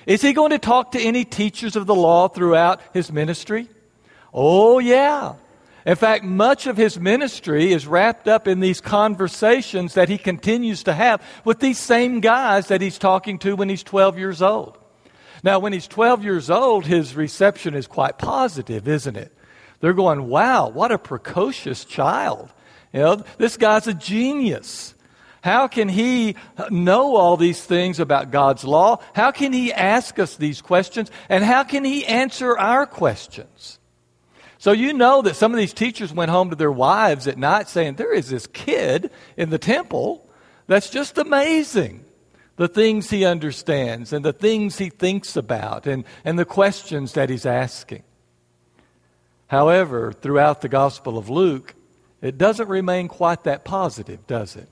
Is 0.07 0.21
he 0.21 0.33
going 0.33 0.51
to 0.51 0.57
talk 0.57 0.93
to 0.93 0.99
any 0.99 1.25
teachers 1.25 1.75
of 1.75 1.85
the 1.85 1.93
law 1.93 2.27
throughout 2.27 2.81
his 2.93 3.11
ministry? 3.11 3.67
Oh, 4.33 4.79
yeah. 4.79 5.33
In 5.85 5.95
fact, 5.95 6.25
much 6.25 6.67
of 6.67 6.75
his 6.75 6.99
ministry 6.99 7.71
is 7.71 7.87
wrapped 7.87 8.27
up 8.27 8.45
in 8.45 8.59
these 8.59 8.81
conversations 8.81 9.93
that 9.93 10.09
he 10.09 10.17
continues 10.17 10.83
to 10.83 10.93
have 10.93 11.21
with 11.45 11.61
these 11.61 11.79
same 11.79 12.19
guys 12.19 12.67
that 12.67 12.81
he's 12.81 12.97
talking 12.97 13.39
to 13.39 13.55
when 13.55 13.69
he's 13.69 13.83
12 13.83 14.17
years 14.17 14.41
old. 14.41 14.77
Now, 15.43 15.59
when 15.59 15.71
he's 15.71 15.87
12 15.87 16.25
years 16.25 16.49
old, 16.49 16.85
his 16.85 17.15
reception 17.15 17.73
is 17.73 17.87
quite 17.87 18.17
positive, 18.17 18.85
isn't 18.87 19.15
it? 19.15 19.31
They're 19.79 19.93
going, 19.93 20.27
wow, 20.27 20.69
what 20.69 20.91
a 20.91 20.97
precocious 20.97 21.85
child. 21.85 22.51
You 22.91 22.99
know, 22.99 23.23
this 23.37 23.55
guy's 23.55 23.87
a 23.87 23.93
genius. 23.93 24.93
How 25.41 25.67
can 25.67 25.87
he 25.87 26.35
know 26.69 27.15
all 27.15 27.37
these 27.37 27.63
things 27.63 28.01
about 28.01 28.31
God's 28.31 28.65
law? 28.65 28.99
How 29.13 29.31
can 29.31 29.53
he 29.53 29.71
ask 29.71 30.19
us 30.19 30.35
these 30.35 30.61
questions? 30.61 31.11
And 31.29 31.45
how 31.45 31.63
can 31.63 31.85
he 31.85 32.05
answer 32.05 32.57
our 32.57 32.85
questions? 32.85 33.76
So 34.59 34.71
you 34.71 34.93
know 34.93 35.21
that 35.21 35.35
some 35.35 35.51
of 35.51 35.57
these 35.57 35.73
teachers 35.73 36.13
went 36.13 36.31
home 36.31 36.49
to 36.49 36.55
their 36.55 36.71
wives 36.71 37.27
at 37.27 37.37
night 37.37 37.69
saying, 37.69 37.95
There 37.95 38.13
is 38.13 38.29
this 38.29 38.47
kid 38.47 39.11
in 39.35 39.49
the 39.49 39.59
temple 39.59 40.27
that's 40.67 40.89
just 40.89 41.17
amazing. 41.17 42.03
The 42.55 42.67
things 42.67 43.11
he 43.11 43.23
understands 43.23 44.11
and 44.11 44.25
the 44.25 44.33
things 44.33 44.79
he 44.79 44.89
thinks 44.89 45.35
about 45.35 45.85
and, 45.85 46.03
and 46.25 46.39
the 46.39 46.45
questions 46.45 47.13
that 47.13 47.29
he's 47.29 47.45
asking. 47.45 48.03
However, 49.45 50.11
throughout 50.11 50.61
the 50.61 50.67
Gospel 50.67 51.19
of 51.19 51.29
Luke, 51.29 51.75
it 52.19 52.37
doesn't 52.37 52.67
remain 52.67 53.07
quite 53.07 53.43
that 53.43 53.63
positive, 53.63 54.25
does 54.25 54.55
it? 54.55 54.67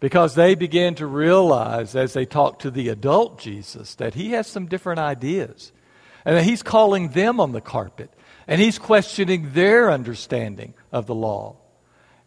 Because 0.00 0.34
they 0.34 0.54
begin 0.54 0.94
to 0.94 1.06
realize 1.06 1.94
as 1.94 2.14
they 2.14 2.24
talk 2.24 2.58
to 2.60 2.70
the 2.70 2.88
adult 2.88 3.38
Jesus 3.38 3.94
that 3.96 4.14
he 4.14 4.30
has 4.30 4.46
some 4.46 4.66
different 4.66 4.98
ideas 4.98 5.72
and 6.24 6.36
that 6.36 6.44
he's 6.44 6.62
calling 6.62 7.10
them 7.10 7.38
on 7.38 7.52
the 7.52 7.60
carpet 7.60 8.13
and 8.46 8.60
he's 8.60 8.78
questioning 8.78 9.52
their 9.52 9.90
understanding 9.90 10.74
of 10.92 11.06
the 11.06 11.14
law. 11.14 11.56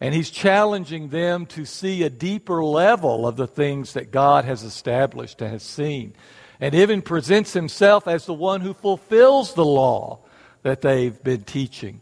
And 0.00 0.14
he's 0.14 0.30
challenging 0.30 1.08
them 1.08 1.46
to 1.46 1.64
see 1.64 2.02
a 2.02 2.10
deeper 2.10 2.62
level 2.62 3.26
of 3.26 3.36
the 3.36 3.48
things 3.48 3.94
that 3.94 4.12
God 4.12 4.44
has 4.44 4.62
established 4.62 5.42
and 5.42 5.50
has 5.50 5.62
seen. 5.62 6.14
And 6.60 6.74
even 6.74 7.02
presents 7.02 7.52
himself 7.52 8.06
as 8.06 8.26
the 8.26 8.34
one 8.34 8.60
who 8.60 8.74
fulfills 8.74 9.54
the 9.54 9.64
law 9.64 10.20
that 10.62 10.82
they've 10.82 11.20
been 11.22 11.42
teaching. 11.42 12.00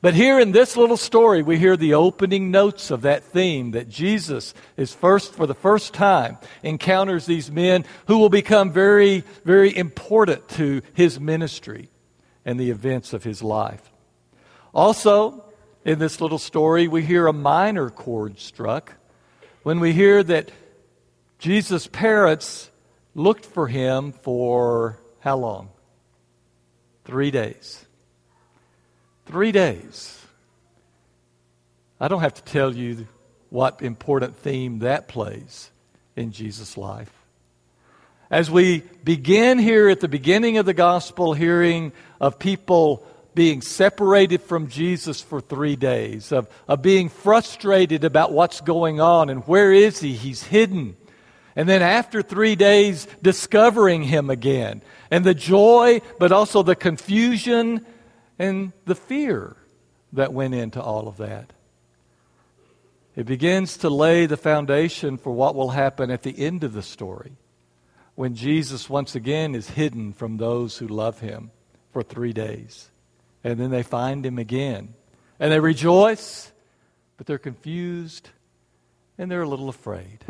But 0.00 0.14
here 0.14 0.38
in 0.38 0.52
this 0.52 0.76
little 0.76 0.98
story, 0.98 1.42
we 1.42 1.58
hear 1.58 1.78
the 1.78 1.94
opening 1.94 2.50
notes 2.50 2.90
of 2.90 3.02
that 3.02 3.24
theme 3.24 3.70
that 3.70 3.88
Jesus 3.88 4.52
is 4.76 4.92
first, 4.92 5.34
for 5.34 5.46
the 5.46 5.54
first 5.54 5.94
time, 5.94 6.36
encounters 6.62 7.24
these 7.24 7.50
men 7.50 7.86
who 8.06 8.18
will 8.18 8.28
become 8.28 8.70
very, 8.70 9.24
very 9.44 9.74
important 9.74 10.46
to 10.50 10.82
his 10.92 11.18
ministry 11.18 11.88
and 12.44 12.58
the 12.58 12.70
events 12.70 13.12
of 13.12 13.24
his 13.24 13.42
life. 13.42 13.90
Also, 14.72 15.44
in 15.84 15.98
this 15.98 16.20
little 16.20 16.38
story, 16.38 16.88
we 16.88 17.02
hear 17.02 17.26
a 17.26 17.32
minor 17.32 17.90
chord 17.90 18.38
struck 18.38 18.94
when 19.62 19.80
we 19.80 19.92
hear 19.92 20.22
that 20.22 20.50
Jesus' 21.38 21.86
parents 21.86 22.70
looked 23.14 23.44
for 23.44 23.68
him 23.68 24.12
for 24.12 24.98
how 25.20 25.36
long? 25.36 25.70
Three 27.04 27.30
days. 27.30 27.84
Three 29.26 29.52
days. 29.52 30.20
I 32.00 32.08
don't 32.08 32.20
have 32.20 32.34
to 32.34 32.42
tell 32.42 32.74
you 32.74 33.06
what 33.50 33.82
important 33.82 34.36
theme 34.36 34.80
that 34.80 35.08
plays 35.08 35.70
in 36.16 36.32
Jesus' 36.32 36.76
life. 36.76 37.23
As 38.30 38.50
we 38.50 38.80
begin 39.02 39.58
here 39.58 39.88
at 39.88 40.00
the 40.00 40.08
beginning 40.08 40.56
of 40.58 40.66
the 40.66 40.74
gospel, 40.74 41.34
hearing 41.34 41.92
of 42.20 42.38
people 42.38 43.06
being 43.34 43.60
separated 43.60 44.40
from 44.40 44.68
Jesus 44.68 45.20
for 45.20 45.40
three 45.40 45.76
days, 45.76 46.32
of, 46.32 46.48
of 46.66 46.80
being 46.80 47.08
frustrated 47.08 48.04
about 48.04 48.32
what's 48.32 48.60
going 48.60 49.00
on 49.00 49.28
and 49.28 49.46
where 49.46 49.72
is 49.72 50.00
he? 50.00 50.14
He's 50.14 50.42
hidden. 50.42 50.96
And 51.56 51.68
then 51.68 51.82
after 51.82 52.22
three 52.22 52.56
days, 52.56 53.06
discovering 53.22 54.04
him 54.04 54.30
again. 54.30 54.82
And 55.10 55.24
the 55.24 55.34
joy, 55.34 56.00
but 56.18 56.32
also 56.32 56.62
the 56.62 56.76
confusion 56.76 57.84
and 58.38 58.72
the 58.86 58.94
fear 58.94 59.56
that 60.12 60.32
went 60.32 60.54
into 60.54 60.80
all 60.80 61.08
of 61.08 61.18
that. 61.18 61.52
It 63.14 63.26
begins 63.26 63.76
to 63.78 63.90
lay 63.90 64.26
the 64.26 64.36
foundation 64.36 65.18
for 65.18 65.32
what 65.32 65.54
will 65.54 65.70
happen 65.70 66.10
at 66.10 66.22
the 66.22 66.36
end 66.36 66.64
of 66.64 66.72
the 66.72 66.82
story 66.82 67.36
when 68.14 68.34
Jesus 68.34 68.88
once 68.88 69.14
again 69.14 69.54
is 69.54 69.70
hidden 69.70 70.12
from 70.12 70.36
those 70.36 70.78
who 70.78 70.86
love 70.86 71.20
him 71.20 71.50
for 71.92 72.02
three 72.02 72.32
days. 72.32 72.90
And 73.42 73.58
then 73.58 73.70
they 73.70 73.82
find 73.82 74.24
him 74.24 74.38
again. 74.38 74.94
And 75.38 75.52
they 75.52 75.60
rejoice, 75.60 76.52
but 77.16 77.26
they're 77.26 77.38
confused 77.38 78.30
and 79.18 79.30
they're 79.30 79.42
a 79.42 79.48
little 79.48 79.68
afraid. 79.68 80.24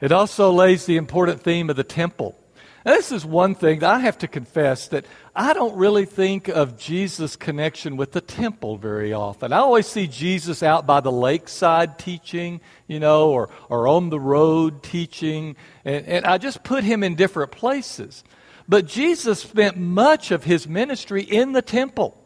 It 0.00 0.12
also 0.12 0.50
lays 0.50 0.86
the 0.86 0.96
important 0.96 1.40
theme 1.40 1.70
of 1.70 1.76
the 1.76 1.84
temple 1.84 2.36
this 2.84 3.12
is 3.12 3.24
one 3.24 3.54
thing 3.54 3.80
that 3.80 3.90
I 3.90 3.98
have 4.00 4.18
to 4.18 4.28
confess 4.28 4.88
that 4.88 5.06
I 5.34 5.54
don't 5.54 5.76
really 5.76 6.04
think 6.04 6.48
of 6.48 6.78
Jesus' 6.78 7.34
connection 7.34 7.96
with 7.96 8.12
the 8.12 8.20
temple 8.20 8.76
very 8.76 9.12
often. 9.12 9.52
I 9.52 9.58
always 9.58 9.86
see 9.86 10.06
Jesus 10.06 10.62
out 10.62 10.86
by 10.86 11.00
the 11.00 11.12
lakeside 11.12 11.98
teaching, 11.98 12.60
you 12.86 13.00
know, 13.00 13.30
or, 13.30 13.48
or 13.68 13.88
on 13.88 14.10
the 14.10 14.20
road 14.20 14.82
teaching, 14.82 15.56
and, 15.84 16.06
and 16.06 16.26
I 16.26 16.38
just 16.38 16.62
put 16.62 16.84
him 16.84 17.02
in 17.02 17.14
different 17.14 17.52
places. 17.52 18.22
But 18.68 18.86
Jesus 18.86 19.40
spent 19.40 19.76
much 19.76 20.30
of 20.30 20.44
his 20.44 20.68
ministry 20.68 21.22
in 21.22 21.52
the 21.52 21.62
temple. 21.62 22.23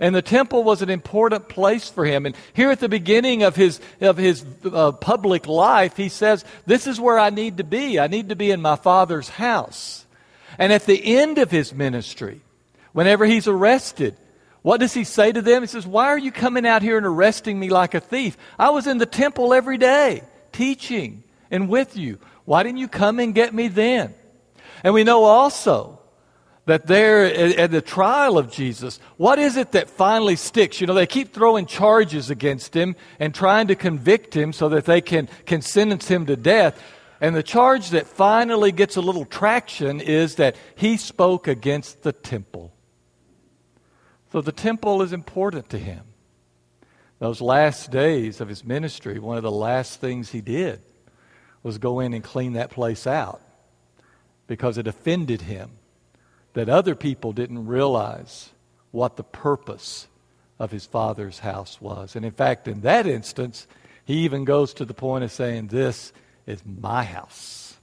And 0.00 0.14
the 0.14 0.22
temple 0.22 0.64
was 0.64 0.82
an 0.82 0.90
important 0.90 1.48
place 1.48 1.88
for 1.88 2.04
him. 2.04 2.26
And 2.26 2.36
here 2.52 2.70
at 2.70 2.80
the 2.80 2.88
beginning 2.88 3.42
of 3.42 3.54
his, 3.54 3.80
of 4.00 4.16
his 4.16 4.44
uh, 4.64 4.92
public 4.92 5.46
life, 5.46 5.96
he 5.96 6.08
says, 6.08 6.44
This 6.66 6.86
is 6.86 7.00
where 7.00 7.18
I 7.18 7.30
need 7.30 7.58
to 7.58 7.64
be. 7.64 8.00
I 8.00 8.08
need 8.08 8.30
to 8.30 8.36
be 8.36 8.50
in 8.50 8.60
my 8.60 8.76
Father's 8.76 9.28
house. 9.28 10.04
And 10.58 10.72
at 10.72 10.86
the 10.86 11.18
end 11.18 11.38
of 11.38 11.50
his 11.50 11.72
ministry, 11.72 12.40
whenever 12.92 13.24
he's 13.24 13.48
arrested, 13.48 14.16
what 14.62 14.80
does 14.80 14.94
he 14.94 15.04
say 15.04 15.30
to 15.30 15.42
them? 15.42 15.62
He 15.62 15.66
says, 15.66 15.86
Why 15.86 16.06
are 16.06 16.18
you 16.18 16.32
coming 16.32 16.66
out 16.66 16.82
here 16.82 16.96
and 16.96 17.06
arresting 17.06 17.58
me 17.58 17.68
like 17.68 17.94
a 17.94 18.00
thief? 18.00 18.36
I 18.58 18.70
was 18.70 18.86
in 18.86 18.98
the 18.98 19.06
temple 19.06 19.52
every 19.52 19.78
day, 19.78 20.22
teaching 20.52 21.22
and 21.50 21.68
with 21.68 21.96
you. 21.96 22.18
Why 22.44 22.62
didn't 22.62 22.78
you 22.78 22.88
come 22.88 23.18
and 23.20 23.34
get 23.34 23.54
me 23.54 23.68
then? 23.68 24.14
And 24.82 24.94
we 24.94 25.04
know 25.04 25.24
also 25.24 26.00
that 26.66 26.86
there 26.86 27.24
at 27.58 27.70
the 27.70 27.82
trial 27.82 28.38
of 28.38 28.50
Jesus, 28.50 28.98
what 29.16 29.38
is 29.38 29.56
it 29.56 29.72
that 29.72 29.90
finally 29.90 30.36
sticks? 30.36 30.80
You 30.80 30.86
know, 30.86 30.94
they 30.94 31.06
keep 31.06 31.34
throwing 31.34 31.66
charges 31.66 32.30
against 32.30 32.74
him 32.74 32.96
and 33.18 33.34
trying 33.34 33.66
to 33.68 33.74
convict 33.74 34.34
him 34.34 34.52
so 34.52 34.70
that 34.70 34.86
they 34.86 35.00
can, 35.00 35.28
can 35.44 35.60
sentence 35.60 36.08
him 36.08 36.24
to 36.26 36.36
death. 36.36 36.80
And 37.20 37.36
the 37.36 37.42
charge 37.42 37.90
that 37.90 38.06
finally 38.06 38.72
gets 38.72 38.96
a 38.96 39.02
little 39.02 39.26
traction 39.26 40.00
is 40.00 40.36
that 40.36 40.56
he 40.74 40.96
spoke 40.96 41.48
against 41.48 42.02
the 42.02 42.12
temple. 42.12 42.72
So 44.32 44.40
the 44.40 44.52
temple 44.52 45.02
is 45.02 45.12
important 45.12 45.68
to 45.70 45.78
him. 45.78 46.02
Those 47.18 47.40
last 47.40 47.90
days 47.90 48.40
of 48.40 48.48
his 48.48 48.64
ministry, 48.64 49.18
one 49.18 49.36
of 49.36 49.42
the 49.42 49.50
last 49.50 50.00
things 50.00 50.30
he 50.30 50.40
did 50.40 50.80
was 51.62 51.78
go 51.78 52.00
in 52.00 52.14
and 52.14 52.24
clean 52.24 52.54
that 52.54 52.70
place 52.70 53.06
out 53.06 53.40
because 54.46 54.76
it 54.76 54.86
offended 54.86 55.42
him 55.42 55.70
that 56.54 56.68
other 56.68 56.94
people 56.94 57.32
didn't 57.32 57.66
realize 57.66 58.50
what 58.90 59.16
the 59.16 59.24
purpose 59.24 60.06
of 60.58 60.70
his 60.70 60.86
father's 60.86 61.40
house 61.40 61.80
was. 61.80 62.16
And 62.16 62.24
in 62.24 62.32
fact, 62.32 62.68
in 62.68 62.80
that 62.82 63.06
instance, 63.06 63.66
he 64.04 64.18
even 64.24 64.44
goes 64.44 64.74
to 64.74 64.84
the 64.84 64.94
point 64.94 65.24
of 65.24 65.32
saying, 65.32 65.68
This 65.68 66.12
is 66.46 66.62
my 66.64 67.04
house. 67.04 67.76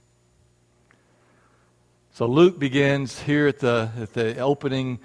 So 2.14 2.26
Luke 2.26 2.58
begins 2.58 3.20
here 3.20 3.46
at 3.46 3.58
the, 3.58 3.90
at 3.98 4.12
the 4.12 4.38
opening 4.38 4.98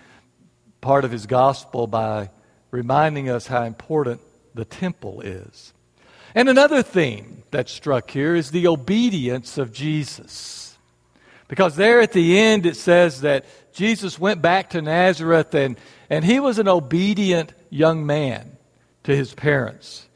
part 0.82 1.06
of 1.06 1.12
his 1.12 1.26
gospel 1.26 1.88
by 1.88 2.30
reminding 2.72 3.30
us 3.30 3.48
how 3.48 3.64
important 3.64 4.22
the 4.54 4.66
temple 4.66 5.22
is. 5.22 5.74
And 6.36 6.50
another 6.50 6.84
theme 6.84 7.44
that's 7.52 7.72
struck 7.72 8.12
here 8.12 8.36
is 8.36 8.52
the 8.52 8.68
obedience 8.68 9.58
of 9.58 9.74
Jesus. 9.74 10.77
Because 11.48 11.76
there 11.76 12.02
at 12.02 12.12
the 12.12 12.38
end 12.40 12.66
it 12.66 12.76
says 12.76 13.22
that 13.22 13.46
Jesus 13.74 14.20
went 14.20 14.42
back 14.42 14.72
to 14.72 14.82
Nazareth 14.82 15.54
and, 15.54 15.80
and 16.10 16.26
he 16.26 16.40
was 16.40 16.60
an 16.60 16.68
obedient 16.68 17.54
young 17.70 18.06
man 18.06 18.58
to 19.04 19.16
his 19.16 19.34
parents. 19.34 20.08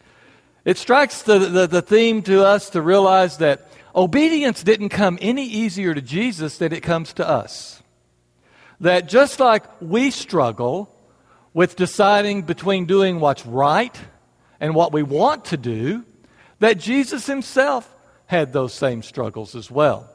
It 0.65 0.77
strikes 0.77 1.21
the, 1.21 1.39
the, 1.39 1.67
the, 1.67 1.81
theme 1.81 2.21
to 2.23 2.45
us 2.45 2.69
to 2.71 2.81
realize 2.81 3.37
that 3.37 3.67
obedience 3.95 4.63
didn't 4.63 4.89
come 4.89 5.17
any 5.21 5.45
easier 5.45 5.93
to 5.93 6.01
Jesus 6.01 6.57
than 6.57 6.73
it 6.73 6.81
comes 6.81 7.13
to 7.13 7.27
us. 7.27 7.81
that 8.79 9.07
just 9.07 9.39
like 9.39 9.63
we 9.79 10.11
struggle 10.11 10.93
with 11.53 11.75
deciding 11.75 12.43
between 12.43 12.85
doing 12.85 13.19
what's 13.19 13.45
right 13.45 13.97
and 14.59 14.75
what 14.75 14.93
we 14.93 15.03
want 15.03 15.45
to 15.45 15.57
do, 15.57 16.05
that 16.59 16.77
Jesus 16.77 17.25
himself 17.25 17.95
had 18.25 18.53
those 18.53 18.73
same 18.73 19.01
struggles 19.01 19.55
as 19.55 19.69
well. 19.69 20.09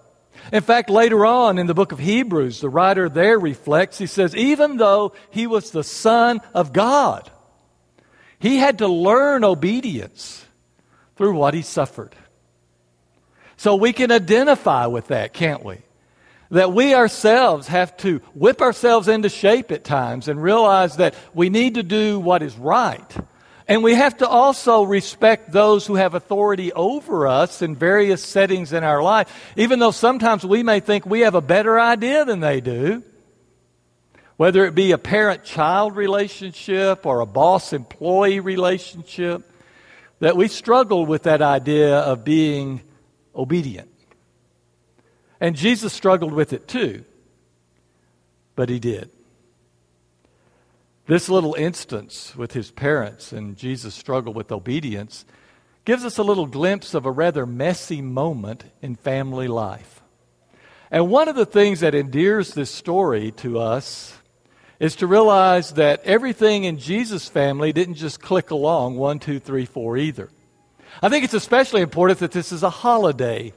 In 0.53 0.63
fact, 0.63 0.91
later 0.91 1.27
on 1.27 1.59
in 1.59 1.67
the 1.67 1.75
book 1.75 1.93
of 1.93 1.99
Hebrews, 1.99 2.61
the 2.61 2.69
writer 2.69 3.09
there 3.09 3.39
reflects, 3.39 3.99
he 3.99 4.07
says, 4.07 4.35
even 4.35 4.77
though 4.77 5.13
he 5.31 5.47
was 5.47 5.71
the 5.71 5.85
Son 5.85 6.41
of 6.55 6.73
God, 6.73 7.31
he 8.39 8.59
had 8.59 8.79
to 8.79 8.89
learn 8.89 9.45
obedience 9.45 10.45
through 11.17 11.35
what 11.35 11.55
he 11.55 11.63
suffered. 11.63 12.15
So 13.57 13.75
we 13.77 13.93
can 13.93 14.13
identify 14.13 14.87
with 14.87 15.09
that, 15.09 15.33
can't 15.33 15.65
we? 15.65 15.79
That 16.51 16.73
we 16.73 16.95
ourselves 16.95 17.69
have 17.69 17.97
to 17.99 18.19
whip 18.35 18.61
ourselves 18.61 19.09
into 19.09 19.29
shape 19.29 19.73
at 19.73 19.83
times 19.83 20.29
and 20.29 20.41
realize 20.41 20.99
that 20.99 21.15
we 21.35 21.49
need 21.49 21.75
to 21.75 21.83
do 21.83 22.21
what 22.21 22.43
is 22.43 22.57
right. 22.57 23.17
And 23.69 23.83
we 23.83 23.95
have 23.95 24.19
to 24.19 24.29
also 24.29 24.85
respect 24.85 25.51
those 25.51 25.87
who 25.87 25.97
have 25.97 26.15
authority 26.15 26.73
over 26.73 27.27
us 27.27 27.63
in 27.63 27.75
various 27.75 28.23
settings 28.23 28.73
in 28.73 28.85
our 28.85 29.03
life, 29.03 29.29
even 29.57 29.81
though 29.81 29.91
sometimes 29.91 30.47
we 30.47 30.63
may 30.63 30.79
think 30.79 31.05
we 31.05 31.21
have 31.21 31.35
a 31.35 31.41
better 31.41 31.79
idea 31.79 32.25
than 32.25 32.41
they 32.41 32.61
do. 32.61 33.03
Whether 34.37 34.67
it 34.67 34.75
be 34.75 34.93
a 34.93 34.99
parent 34.99 35.43
child 35.45 35.97
relationship 35.97 37.07
or 37.07 37.21
a 37.21 37.27
boss 37.27 37.73
employee 37.73 38.39
relationship, 38.39 39.51
that 40.21 40.37
we 40.37 40.47
struggle 40.49 41.05
with 41.05 41.25
that 41.25 41.43
idea 41.43 41.99
of 41.99 42.23
being 42.23 42.83
obedient. 43.35 43.91
And 45.41 45.57
Jesus 45.57 45.93
struggled 45.93 46.33
with 46.33 46.53
it 46.53 46.69
too, 46.69 47.05
but 48.55 48.69
he 48.69 48.79
did. 48.79 49.11
This 51.07 51.29
little 51.29 51.55
instance 51.55 52.35
with 52.35 52.53
his 52.53 52.73
parents 52.73 53.33
and 53.33 53.57
Jesus' 53.57 53.95
struggle 53.95 54.35
with 54.35 54.51
obedience 54.51 55.25
gives 55.85 56.05
us 56.05 56.19
a 56.19 56.25
little 56.25 56.47
glimpse 56.47 56.95
of 56.95 57.07
a 57.07 57.11
rather 57.13 57.47
messy 57.47 58.03
moment 58.03 58.65
in 58.83 58.97
family 58.97 59.47
life. 59.47 60.03
And 60.91 61.09
one 61.09 61.29
of 61.29 61.37
the 61.37 61.47
things 61.47 61.81
that 61.81 61.95
endears 61.95 62.55
this 62.55 62.73
story 62.73 63.31
to 63.37 63.61
us 63.61 64.15
is 64.81 64.97
to 64.97 65.07
realize 65.07 65.75
that 65.75 66.03
everything 66.03 66.65
in 66.65 66.79
Jesus' 66.79 67.29
family 67.29 67.73
didn't 67.73 67.95
just 67.95 68.21
click 68.21 68.51
along 68.51 68.97
one, 68.97 69.21
two, 69.21 69.39
three, 69.39 69.65
four 69.65 69.97
either. 69.97 70.29
I 71.01 71.09
think 71.09 71.25
it's 71.25 71.35
especially 71.35 71.83
important 71.83 72.19
that 72.19 72.33
this 72.33 72.51
is 72.51 72.65
a 72.65 72.71
holiday 72.71 73.53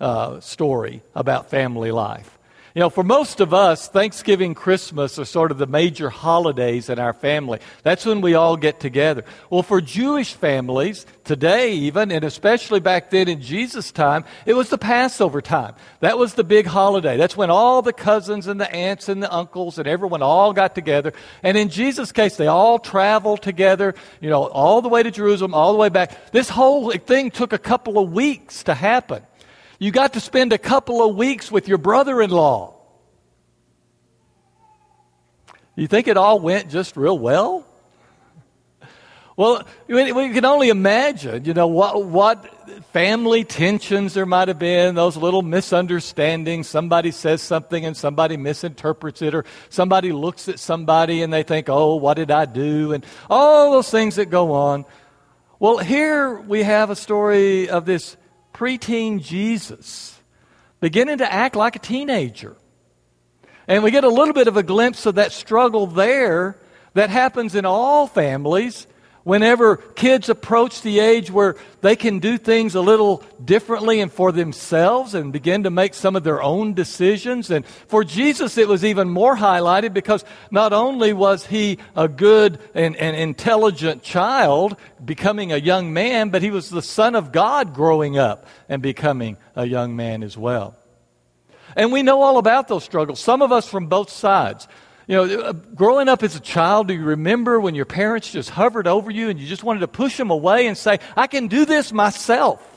uh, 0.00 0.40
story 0.40 1.02
about 1.14 1.50
family 1.50 1.92
life. 1.92 2.33
You 2.74 2.80
know, 2.80 2.90
for 2.90 3.04
most 3.04 3.38
of 3.38 3.54
us, 3.54 3.86
Thanksgiving, 3.86 4.52
Christmas 4.52 5.16
are 5.20 5.24
sort 5.24 5.52
of 5.52 5.58
the 5.58 5.66
major 5.66 6.10
holidays 6.10 6.88
in 6.88 6.98
our 6.98 7.12
family. 7.12 7.60
That's 7.84 8.04
when 8.04 8.20
we 8.20 8.34
all 8.34 8.56
get 8.56 8.80
together. 8.80 9.24
Well, 9.48 9.62
for 9.62 9.80
Jewish 9.80 10.34
families, 10.34 11.06
today 11.22 11.74
even, 11.74 12.10
and 12.10 12.24
especially 12.24 12.80
back 12.80 13.10
then 13.10 13.28
in 13.28 13.40
Jesus' 13.40 13.92
time, 13.92 14.24
it 14.44 14.54
was 14.54 14.70
the 14.70 14.78
Passover 14.78 15.40
time. 15.40 15.76
That 16.00 16.18
was 16.18 16.34
the 16.34 16.42
big 16.42 16.66
holiday. 16.66 17.16
That's 17.16 17.36
when 17.36 17.48
all 17.48 17.80
the 17.80 17.92
cousins 17.92 18.48
and 18.48 18.60
the 18.60 18.74
aunts 18.74 19.08
and 19.08 19.22
the 19.22 19.32
uncles 19.32 19.78
and 19.78 19.86
everyone 19.86 20.22
all 20.22 20.52
got 20.52 20.74
together. 20.74 21.12
And 21.44 21.56
in 21.56 21.68
Jesus' 21.68 22.10
case, 22.10 22.36
they 22.36 22.48
all 22.48 22.80
traveled 22.80 23.40
together, 23.40 23.94
you 24.20 24.30
know, 24.30 24.48
all 24.48 24.82
the 24.82 24.88
way 24.88 25.04
to 25.04 25.12
Jerusalem, 25.12 25.54
all 25.54 25.72
the 25.72 25.78
way 25.78 25.90
back. 25.90 26.32
This 26.32 26.48
whole 26.48 26.90
thing 26.90 27.30
took 27.30 27.52
a 27.52 27.58
couple 27.58 28.00
of 28.00 28.10
weeks 28.10 28.64
to 28.64 28.74
happen. 28.74 29.22
You 29.78 29.90
got 29.90 30.12
to 30.14 30.20
spend 30.20 30.52
a 30.52 30.58
couple 30.58 31.08
of 31.08 31.16
weeks 31.16 31.50
with 31.50 31.68
your 31.68 31.78
brother 31.78 32.22
in 32.22 32.30
law. 32.30 32.74
You 35.76 35.88
think 35.88 36.06
it 36.06 36.16
all 36.16 36.38
went 36.38 36.70
just 36.70 36.96
real 36.96 37.18
well? 37.18 37.66
Well, 39.36 39.66
we 39.88 40.32
can 40.32 40.44
only 40.44 40.68
imagine, 40.68 41.44
you 41.44 41.54
know, 41.54 41.66
what, 41.66 42.04
what 42.04 42.70
family 42.92 43.42
tensions 43.42 44.14
there 44.14 44.26
might 44.26 44.46
have 44.46 44.60
been, 44.60 44.94
those 44.94 45.16
little 45.16 45.42
misunderstandings. 45.42 46.68
Somebody 46.68 47.10
says 47.10 47.42
something 47.42 47.84
and 47.84 47.96
somebody 47.96 48.36
misinterprets 48.36 49.22
it, 49.22 49.34
or 49.34 49.44
somebody 49.70 50.12
looks 50.12 50.48
at 50.48 50.60
somebody 50.60 51.22
and 51.22 51.32
they 51.32 51.42
think, 51.42 51.68
oh, 51.68 51.96
what 51.96 52.14
did 52.14 52.30
I 52.30 52.44
do? 52.44 52.92
And 52.92 53.04
all 53.28 53.72
those 53.72 53.90
things 53.90 54.14
that 54.16 54.26
go 54.26 54.52
on. 54.52 54.84
Well, 55.58 55.78
here 55.78 56.38
we 56.38 56.62
have 56.62 56.90
a 56.90 56.96
story 56.96 57.68
of 57.68 57.86
this 57.86 58.16
preteen 58.54 59.20
Jesus 59.22 60.18
beginning 60.80 61.18
to 61.18 61.30
act 61.30 61.56
like 61.56 61.76
a 61.76 61.80
teenager. 61.80 62.56
And 63.66 63.82
we 63.82 63.90
get 63.90 64.04
a 64.04 64.08
little 64.08 64.34
bit 64.34 64.48
of 64.48 64.56
a 64.56 64.62
glimpse 64.62 65.06
of 65.06 65.16
that 65.16 65.32
struggle 65.32 65.86
there 65.86 66.56
that 66.94 67.10
happens 67.10 67.54
in 67.54 67.64
all 67.66 68.06
families 68.06 68.86
whenever 69.24 69.76
kids 69.76 70.28
approach 70.28 70.82
the 70.82 71.00
age 71.00 71.30
where 71.30 71.56
they 71.80 71.96
can 71.96 72.18
do 72.18 72.38
things 72.38 72.74
a 72.74 72.80
little 72.80 73.22
differently 73.44 74.00
and 74.00 74.12
for 74.12 74.30
themselves 74.30 75.14
and 75.14 75.32
begin 75.32 75.64
to 75.64 75.70
make 75.70 75.94
some 75.94 76.14
of 76.14 76.22
their 76.22 76.42
own 76.42 76.74
decisions. 76.74 77.50
And 77.50 77.66
for 77.66 78.04
Jesus, 78.04 78.56
it 78.56 78.68
was 78.68 78.84
even 78.84 79.08
more 79.08 79.36
highlighted 79.36 79.92
because 79.92 80.24
not 80.50 80.72
only 80.72 81.12
was 81.12 81.46
he 81.46 81.78
a 81.96 82.06
good 82.06 82.60
and, 82.74 82.94
and 82.96 83.16
intelligent 83.16 84.02
child 84.02 84.76
becoming 85.04 85.52
a 85.52 85.58
young 85.58 85.92
man, 85.92 86.28
but 86.28 86.42
he 86.42 86.50
was 86.50 86.70
the 86.70 86.82
Son 86.82 87.14
of 87.14 87.32
God 87.32 87.74
growing 87.74 88.18
up 88.18 88.46
and 88.68 88.80
becoming 88.80 89.36
a 89.56 89.66
young 89.66 89.96
man 89.96 90.22
as 90.22 90.36
well. 90.36 90.76
And 91.76 91.92
we 91.92 92.02
know 92.02 92.22
all 92.22 92.38
about 92.38 92.68
those 92.68 92.84
struggles, 92.84 93.20
some 93.20 93.42
of 93.42 93.50
us 93.50 93.66
from 93.66 93.86
both 93.86 94.10
sides. 94.10 94.68
You 95.06 95.16
know, 95.16 95.40
uh, 95.40 95.52
growing 95.52 96.08
up 96.08 96.22
as 96.22 96.34
a 96.34 96.40
child, 96.40 96.88
do 96.88 96.94
you 96.94 97.04
remember 97.04 97.60
when 97.60 97.74
your 97.74 97.84
parents 97.84 98.30
just 98.30 98.50
hovered 98.50 98.86
over 98.86 99.10
you 99.10 99.28
and 99.28 99.38
you 99.38 99.46
just 99.46 99.62
wanted 99.62 99.80
to 99.80 99.88
push 99.88 100.16
them 100.16 100.30
away 100.30 100.66
and 100.66 100.78
say, 100.78 100.98
I 101.16 101.26
can 101.26 101.48
do 101.48 101.66
this 101.66 101.92
myself? 101.92 102.73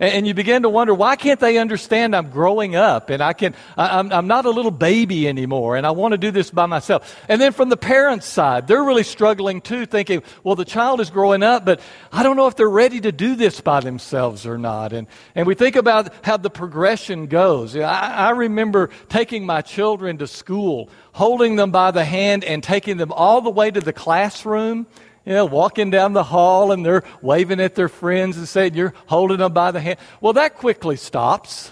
And, 0.00 0.26
you 0.26 0.32
begin 0.32 0.62
to 0.62 0.70
wonder, 0.70 0.94
why 0.94 1.14
can't 1.14 1.38
they 1.38 1.58
understand 1.58 2.16
I'm 2.16 2.30
growing 2.30 2.74
up 2.74 3.10
and 3.10 3.22
I 3.22 3.34
can, 3.34 3.54
I, 3.76 3.98
I'm, 3.98 4.10
I'm 4.10 4.26
not 4.26 4.46
a 4.46 4.50
little 4.50 4.70
baby 4.70 5.28
anymore 5.28 5.76
and 5.76 5.86
I 5.86 5.90
want 5.90 6.12
to 6.12 6.18
do 6.18 6.30
this 6.30 6.50
by 6.50 6.64
myself. 6.64 7.20
And 7.28 7.38
then 7.38 7.52
from 7.52 7.68
the 7.68 7.76
parents' 7.76 8.26
side, 8.26 8.66
they're 8.66 8.82
really 8.82 9.02
struggling 9.02 9.60
too, 9.60 9.84
thinking, 9.84 10.22
well, 10.42 10.56
the 10.56 10.64
child 10.64 11.00
is 11.00 11.10
growing 11.10 11.42
up, 11.42 11.66
but 11.66 11.80
I 12.10 12.22
don't 12.22 12.36
know 12.36 12.46
if 12.46 12.56
they're 12.56 12.68
ready 12.68 13.00
to 13.02 13.12
do 13.12 13.36
this 13.36 13.60
by 13.60 13.80
themselves 13.80 14.46
or 14.46 14.56
not. 14.56 14.94
And, 14.94 15.06
and 15.34 15.46
we 15.46 15.54
think 15.54 15.76
about 15.76 16.14
how 16.24 16.38
the 16.38 16.50
progression 16.50 17.26
goes. 17.26 17.76
I, 17.76 17.82
I 17.82 18.30
remember 18.30 18.88
taking 19.10 19.44
my 19.44 19.60
children 19.60 20.16
to 20.18 20.26
school, 20.26 20.88
holding 21.12 21.56
them 21.56 21.72
by 21.72 21.90
the 21.90 22.06
hand 22.06 22.42
and 22.44 22.62
taking 22.62 22.96
them 22.96 23.12
all 23.12 23.42
the 23.42 23.50
way 23.50 23.70
to 23.70 23.80
the 23.82 23.92
classroom 23.92 24.86
you 25.24 25.34
know, 25.34 25.44
walking 25.44 25.90
down 25.90 26.12
the 26.12 26.24
hall 26.24 26.72
and 26.72 26.84
they're 26.84 27.04
waving 27.20 27.60
at 27.60 27.74
their 27.74 27.88
friends 27.88 28.36
and 28.36 28.48
saying, 28.48 28.74
You're 28.74 28.94
holding 29.06 29.38
them 29.38 29.52
by 29.52 29.70
the 29.70 29.80
hand. 29.80 29.98
Well, 30.20 30.32
that 30.34 30.56
quickly 30.56 30.96
stops. 30.96 31.70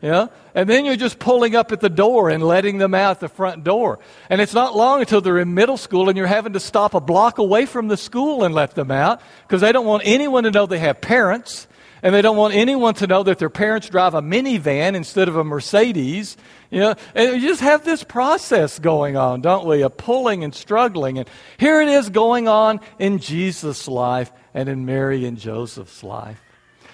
Yeah? 0.00 0.28
And 0.54 0.68
then 0.68 0.84
you're 0.84 0.96
just 0.96 1.18
pulling 1.18 1.56
up 1.56 1.72
at 1.72 1.80
the 1.80 1.88
door 1.88 2.30
and 2.30 2.42
letting 2.42 2.78
them 2.78 2.94
out 2.94 3.18
the 3.18 3.28
front 3.28 3.64
door. 3.64 3.98
And 4.30 4.40
it's 4.40 4.54
not 4.54 4.76
long 4.76 5.00
until 5.00 5.20
they're 5.20 5.38
in 5.38 5.54
middle 5.54 5.76
school 5.76 6.08
and 6.08 6.16
you're 6.16 6.28
having 6.28 6.52
to 6.52 6.60
stop 6.60 6.94
a 6.94 7.00
block 7.00 7.38
away 7.38 7.66
from 7.66 7.88
the 7.88 7.96
school 7.96 8.44
and 8.44 8.54
let 8.54 8.76
them 8.76 8.92
out 8.92 9.20
because 9.46 9.60
they 9.60 9.72
don't 9.72 9.86
want 9.86 10.04
anyone 10.04 10.44
to 10.44 10.52
know 10.52 10.66
they 10.66 10.78
have 10.78 11.00
parents 11.00 11.66
and 12.02 12.14
they 12.14 12.22
don't 12.22 12.36
want 12.36 12.54
anyone 12.54 12.94
to 12.94 13.06
know 13.06 13.22
that 13.22 13.38
their 13.38 13.50
parents 13.50 13.88
drive 13.88 14.14
a 14.14 14.22
minivan 14.22 14.94
instead 14.94 15.28
of 15.28 15.36
a 15.36 15.44
Mercedes. 15.44 16.36
You 16.70 16.80
know, 16.80 16.94
and 17.14 17.40
you 17.40 17.48
just 17.48 17.62
have 17.62 17.84
this 17.84 18.04
process 18.04 18.78
going 18.78 19.16
on, 19.16 19.40
don't 19.40 19.66
we? 19.66 19.82
A 19.82 19.90
pulling 19.90 20.44
and 20.44 20.54
struggling. 20.54 21.18
And 21.18 21.28
here 21.58 21.80
it 21.80 21.88
is 21.88 22.10
going 22.10 22.46
on 22.46 22.80
in 22.98 23.18
Jesus' 23.18 23.88
life 23.88 24.30
and 24.54 24.68
in 24.68 24.84
Mary 24.84 25.24
and 25.24 25.38
Joseph's 25.38 26.02
life. 26.02 26.40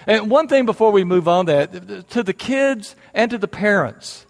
And 0.07 0.29
one 0.29 0.47
thing 0.47 0.65
before 0.65 0.91
we 0.91 1.03
move 1.03 1.27
on 1.27 1.47
that 1.47 2.09
to 2.09 2.23
the 2.23 2.33
kids 2.33 2.95
and 3.13 3.31
to 3.31 3.37
the 3.37 3.47
parents. 3.47 4.25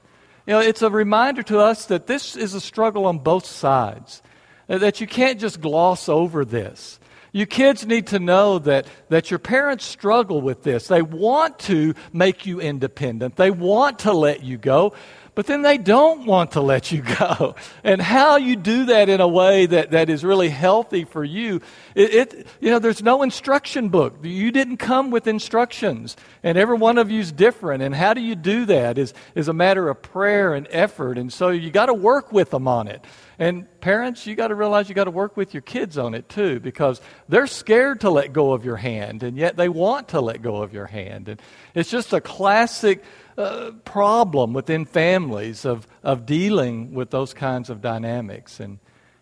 You 0.47 0.53
know, 0.53 0.59
it's 0.59 0.81
a 0.81 0.89
reminder 0.89 1.43
to 1.43 1.59
us 1.59 1.85
that 1.85 2.07
this 2.07 2.35
is 2.35 2.53
a 2.53 2.61
struggle 2.61 3.05
on 3.05 3.19
both 3.19 3.45
sides. 3.45 4.21
That 4.67 4.99
you 4.99 5.07
can't 5.07 5.39
just 5.39 5.61
gloss 5.61 6.09
over 6.09 6.43
this. 6.43 6.99
You 7.35 7.45
kids 7.45 7.85
need 7.85 8.07
to 8.07 8.19
know 8.19 8.59
that, 8.59 8.87
that 9.09 9.29
your 9.29 9.39
parents 9.39 9.83
struggle 9.83 10.39
with 10.39 10.63
this. 10.63 10.87
They 10.87 11.01
want 11.01 11.59
to 11.59 11.93
make 12.13 12.45
you 12.45 12.61
independent, 12.61 13.35
they 13.35 13.51
want 13.51 13.99
to 13.99 14.13
let 14.13 14.41
you 14.41 14.57
go, 14.57 14.93
but 15.35 15.45
then 15.45 15.61
they 15.61 15.77
don't 15.77 16.25
want 16.25 16.51
to 16.51 16.61
let 16.61 16.93
you 16.93 17.01
go. 17.19 17.55
And 17.83 18.01
how 18.01 18.37
you 18.37 18.55
do 18.55 18.85
that 18.85 19.09
in 19.09 19.19
a 19.19 19.27
way 19.27 19.65
that, 19.65 19.91
that 19.91 20.09
is 20.09 20.23
really 20.23 20.47
healthy 20.47 21.03
for 21.03 21.25
you, 21.25 21.59
it, 21.93 22.13
it, 22.13 22.47
you 22.61 22.71
know, 22.71 22.79
there's 22.79 23.03
no 23.03 23.21
instruction 23.21 23.89
book. 23.89 24.15
You 24.23 24.49
didn't 24.53 24.77
come 24.77 25.11
with 25.11 25.27
instructions, 25.27 26.15
and 26.41 26.57
every 26.57 26.77
one 26.77 26.97
of 26.97 27.11
you 27.11 27.19
is 27.19 27.33
different. 27.33 27.83
And 27.83 27.93
how 27.93 28.13
do 28.13 28.21
you 28.21 28.35
do 28.35 28.63
that 28.67 28.97
is, 28.97 29.13
is 29.35 29.49
a 29.49 29.53
matter 29.53 29.89
of 29.89 30.01
prayer 30.01 30.53
and 30.53 30.69
effort. 30.69 31.17
And 31.17 31.33
so 31.33 31.49
you 31.49 31.69
got 31.69 31.87
to 31.87 31.93
work 31.93 32.31
with 32.31 32.51
them 32.51 32.65
on 32.65 32.87
it. 32.87 33.03
And 33.37 33.67
parents, 33.81 34.25
you 34.25 34.35
got 34.35 34.47
to 34.47 34.55
realize 34.55 34.87
you 34.87 34.95
got 34.95 35.05
to 35.05 35.11
work 35.11 35.35
with 35.35 35.53
your 35.53 35.61
kids 35.61 35.97
on 35.97 36.13
it 36.13 36.29
too 36.29 36.59
because 36.59 37.01
they're 37.27 37.47
scared 37.47 38.01
to 38.01 38.09
let 38.09 38.31
go 38.31 38.53
of 38.53 38.63
your 38.63 38.77
hand 38.77 39.23
and 39.23 39.37
yet 39.37 39.57
they 39.57 39.67
want 39.67 40.09
to 40.09 40.21
let 40.21 40.41
go 40.41 40.61
of 40.61 40.73
your 40.73 40.85
hand. 40.85 41.27
And 41.27 41.41
it's 41.73 41.89
just 41.89 42.13
a 42.13 42.21
classic 42.21 43.03
uh, 43.37 43.71
problem 43.83 44.53
within 44.53 44.85
families 44.85 45.65
of, 45.65 45.85
of 46.03 46.25
dealing 46.25 46.93
with 46.93 47.09
those 47.09 47.33
kinds 47.33 47.69
of 47.69 47.81
dynamics. 47.81 48.59
And 48.59 48.79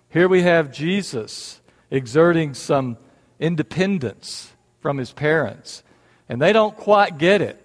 here 0.10 0.28
we 0.28 0.44
have 0.44 0.72
Jesus 0.72 1.60
exerting 1.90 2.54
some 2.54 2.98
independence 3.40 4.54
from 4.80 4.98
his 4.98 5.12
parents, 5.12 5.82
and 6.30 6.42
they 6.42 6.54
don't 6.54 6.76
quite 6.78 7.18
get 7.18 7.42
it. 7.42 7.63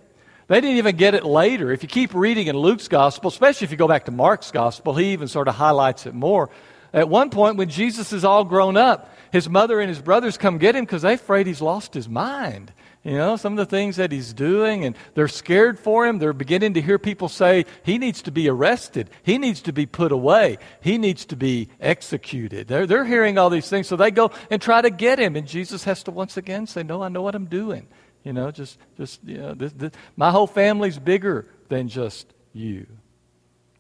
They 0.48 0.60
didn't 0.62 0.78
even 0.78 0.96
get 0.96 1.14
it 1.14 1.24
later. 1.24 1.70
If 1.70 1.82
you 1.82 1.88
keep 1.88 2.14
reading 2.14 2.46
in 2.46 2.56
Luke's 2.56 2.88
gospel, 2.88 3.28
especially 3.28 3.66
if 3.66 3.70
you 3.70 3.76
go 3.76 3.86
back 3.86 4.06
to 4.06 4.10
Mark's 4.10 4.50
gospel, 4.50 4.94
he 4.94 5.12
even 5.12 5.28
sort 5.28 5.46
of 5.46 5.54
highlights 5.54 6.06
it 6.06 6.14
more. 6.14 6.48
At 6.92 7.10
one 7.10 7.28
point, 7.28 7.56
when 7.56 7.68
Jesus 7.68 8.14
is 8.14 8.24
all 8.24 8.44
grown 8.44 8.78
up, 8.78 9.14
his 9.30 9.48
mother 9.48 9.78
and 9.78 9.90
his 9.90 10.00
brothers 10.00 10.38
come 10.38 10.56
get 10.56 10.74
him 10.74 10.84
because 10.84 11.02
they're 11.02 11.12
afraid 11.14 11.46
he's 11.46 11.60
lost 11.60 11.92
his 11.92 12.08
mind. 12.08 12.72
You 13.04 13.16
know, 13.16 13.36
some 13.36 13.52
of 13.52 13.58
the 13.58 13.66
things 13.66 13.96
that 13.96 14.10
he's 14.10 14.32
doing, 14.32 14.84
and 14.84 14.96
they're 15.14 15.28
scared 15.28 15.78
for 15.78 16.06
him. 16.06 16.18
They're 16.18 16.32
beginning 16.32 16.74
to 16.74 16.80
hear 16.80 16.98
people 16.98 17.28
say, 17.28 17.64
he 17.84 17.98
needs 17.98 18.22
to 18.22 18.30
be 18.30 18.48
arrested. 18.48 19.10
He 19.22 19.38
needs 19.38 19.60
to 19.62 19.72
be 19.72 19.86
put 19.86 20.12
away. 20.12 20.58
He 20.80 20.98
needs 20.98 21.24
to 21.26 21.36
be 21.36 21.68
executed. 21.78 22.68
They're, 22.68 22.86
they're 22.86 23.04
hearing 23.04 23.38
all 23.38 23.50
these 23.50 23.68
things, 23.68 23.86
so 23.86 23.96
they 23.96 24.10
go 24.10 24.30
and 24.50 24.60
try 24.60 24.80
to 24.80 24.90
get 24.90 25.18
him. 25.18 25.36
And 25.36 25.46
Jesus 25.46 25.84
has 25.84 26.02
to 26.04 26.10
once 26.10 26.36
again 26.36 26.66
say, 26.66 26.82
No, 26.82 27.02
I 27.02 27.08
know 27.08 27.22
what 27.22 27.34
I'm 27.34 27.46
doing. 27.46 27.86
You 28.28 28.34
know, 28.34 28.50
just, 28.50 28.76
just 28.98 29.24
you 29.24 29.38
know, 29.38 29.54
this, 29.54 29.72
this, 29.72 29.90
my 30.14 30.30
whole 30.30 30.46
family's 30.46 30.98
bigger 30.98 31.46
than 31.70 31.88
just 31.88 32.26
you. 32.52 32.86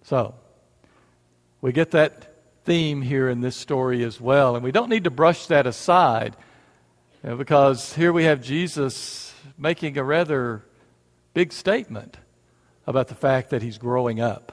So, 0.04 0.36
we 1.60 1.72
get 1.72 1.90
that 1.90 2.34
theme 2.64 3.02
here 3.02 3.28
in 3.28 3.42
this 3.42 3.56
story 3.56 4.02
as 4.04 4.18
well, 4.18 4.54
and 4.54 4.64
we 4.64 4.72
don't 4.72 4.88
need 4.88 5.04
to 5.04 5.10
brush 5.10 5.48
that 5.48 5.66
aside 5.66 6.34
you 7.22 7.28
know, 7.28 7.36
because 7.36 7.92
here 7.92 8.10
we 8.10 8.24
have 8.24 8.42
Jesus 8.42 9.34
making 9.58 9.98
a 9.98 10.02
rather 10.02 10.64
big 11.34 11.52
statement 11.52 12.16
about 12.86 13.08
the 13.08 13.14
fact 13.14 13.50
that 13.50 13.60
he's 13.60 13.76
growing 13.76 14.18
up 14.18 14.50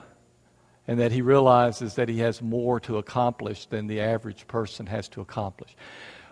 and 0.90 1.00
that 1.00 1.14
he 1.14 1.22
realizes 1.22 1.96
that 1.96 2.10
he 2.10 2.20
has 2.20 2.42
more 2.42 2.82
to 2.82 2.98
accomplish 2.98 3.66
than 3.68 3.88
the 3.88 4.02
average 4.02 4.46
person 4.46 4.88
has 4.88 5.08
to 5.08 5.22
accomplish. 5.22 5.74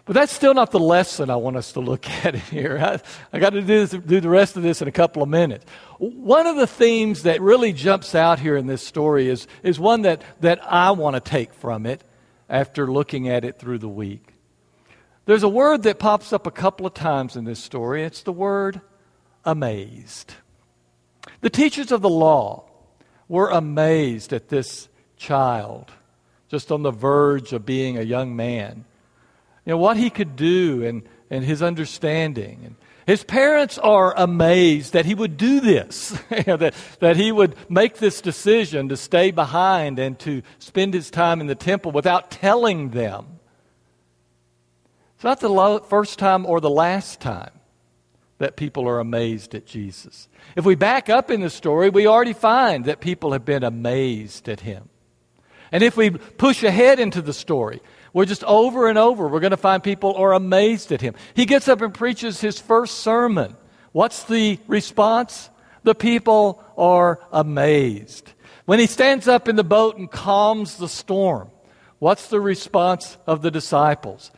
But 0.05 0.13
that's 0.13 0.33
still 0.33 0.53
not 0.53 0.71
the 0.71 0.79
lesson 0.79 1.29
I 1.29 1.37
want 1.37 1.55
us 1.55 1.71
to 1.73 1.79
look 1.79 2.09
at 2.25 2.35
in 2.35 2.41
here. 2.41 2.77
I, 2.77 2.99
I 3.31 3.39
got 3.39 3.51
to 3.51 3.61
do, 3.61 3.85
this, 3.85 3.91
do 3.91 4.19
the 4.19 4.29
rest 4.29 4.57
of 4.57 4.63
this 4.63 4.81
in 4.81 4.87
a 4.87 4.91
couple 4.91 5.23
of 5.23 5.29
minutes. 5.29 5.65
One 5.97 6.45
of 6.45 6.57
the 6.57 6.67
themes 6.67 7.23
that 7.23 7.41
really 7.41 7.71
jumps 7.71 8.13
out 8.13 8.39
here 8.39 8.57
in 8.57 8.67
this 8.67 8.85
story 8.85 9.29
is, 9.29 9.47
is 9.61 9.79
one 9.79 10.01
that, 10.01 10.21
that 10.41 10.59
I 10.63 10.91
want 10.91 11.15
to 11.15 11.21
take 11.21 11.53
from 11.53 11.85
it 11.85 12.03
after 12.49 12.91
looking 12.91 13.29
at 13.29 13.45
it 13.45 13.57
through 13.57 13.79
the 13.79 13.89
week. 13.89 14.33
There's 15.25 15.43
a 15.43 15.49
word 15.49 15.83
that 15.83 15.99
pops 15.99 16.33
up 16.33 16.45
a 16.45 16.51
couple 16.51 16.85
of 16.85 16.93
times 16.93 17.37
in 17.37 17.45
this 17.45 17.63
story. 17.63 18.03
It's 18.03 18.23
the 18.23 18.33
word 18.33 18.81
amazed. 19.45 20.33
The 21.39 21.49
teachers 21.49 21.93
of 21.93 22.01
the 22.01 22.09
law 22.09 22.65
were 23.29 23.49
amazed 23.49 24.33
at 24.33 24.49
this 24.49 24.89
child, 25.15 25.91
just 26.49 26.73
on 26.73 26.83
the 26.83 26.91
verge 26.91 27.53
of 27.53 27.65
being 27.65 27.97
a 27.97 28.01
young 28.01 28.35
man 28.35 28.83
you 29.65 29.71
know, 29.71 29.77
what 29.77 29.97
he 29.97 30.09
could 30.09 30.35
do 30.35 30.83
and, 30.83 31.03
and 31.29 31.43
his 31.43 31.61
understanding. 31.61 32.61
And 32.65 32.75
his 33.05 33.23
parents 33.23 33.77
are 33.77 34.13
amazed 34.15 34.93
that 34.93 35.05
he 35.05 35.15
would 35.15 35.37
do 35.37 35.59
this, 35.59 36.09
that, 36.29 36.73
that 36.99 37.17
he 37.17 37.31
would 37.31 37.55
make 37.69 37.97
this 37.97 38.21
decision 38.21 38.89
to 38.89 38.97
stay 38.97 39.31
behind 39.31 39.99
and 39.99 40.17
to 40.19 40.41
spend 40.59 40.93
his 40.93 41.09
time 41.09 41.41
in 41.41 41.47
the 41.47 41.55
temple 41.55 41.91
without 41.91 42.31
telling 42.31 42.89
them. 42.89 43.39
It's 45.15 45.23
not 45.23 45.39
the 45.39 45.81
first 45.87 46.19
time 46.19 46.45
or 46.45 46.59
the 46.59 46.69
last 46.69 47.21
time 47.21 47.51
that 48.39 48.57
people 48.57 48.89
are 48.89 48.99
amazed 48.99 49.55
at 49.55 49.65
Jesus. 49.65 50.27
If 50.55 50.65
we 50.65 50.75
back 50.75 51.09
up 51.09 51.31
in 51.31 51.39
the 51.39 51.49
story, 51.49 51.89
we 51.89 52.07
already 52.07 52.33
find 52.33 52.85
that 52.85 52.99
people 52.99 53.31
have 53.31 53.45
been 53.45 53.63
amazed 53.63 54.49
at 54.49 54.59
him. 54.59 54.89
And 55.71 55.81
if 55.81 55.95
we 55.95 56.09
push 56.09 56.63
ahead 56.63 56.99
into 56.99 57.21
the 57.21 57.33
story, 57.33 57.81
we're 58.13 58.25
just 58.25 58.43
over 58.43 58.87
and 58.87 58.97
over, 58.97 59.27
we're 59.27 59.39
going 59.39 59.51
to 59.51 59.57
find 59.57 59.83
people 59.83 60.15
are 60.15 60.33
amazed 60.33 60.91
at 60.91 61.01
him. 61.01 61.15
He 61.33 61.45
gets 61.45 61.67
up 61.67 61.81
and 61.81 61.93
preaches 61.93 62.39
his 62.39 62.59
first 62.59 62.99
sermon. 62.99 63.57
What's 63.91 64.23
the 64.23 64.59
response? 64.67 65.49
The 65.83 65.95
people 65.95 66.63
are 66.77 67.19
amazed. 67.31 68.31
When 68.65 68.79
he 68.79 68.85
stands 68.85 69.27
up 69.27 69.49
in 69.49 69.55
the 69.55 69.63
boat 69.63 69.97
and 69.97 70.09
calms 70.09 70.77
the 70.77 70.87
storm, 70.87 71.49
what's 71.99 72.27
the 72.27 72.39
response 72.39 73.17
of 73.27 73.41
the 73.41 73.51
disciples? 73.51 74.31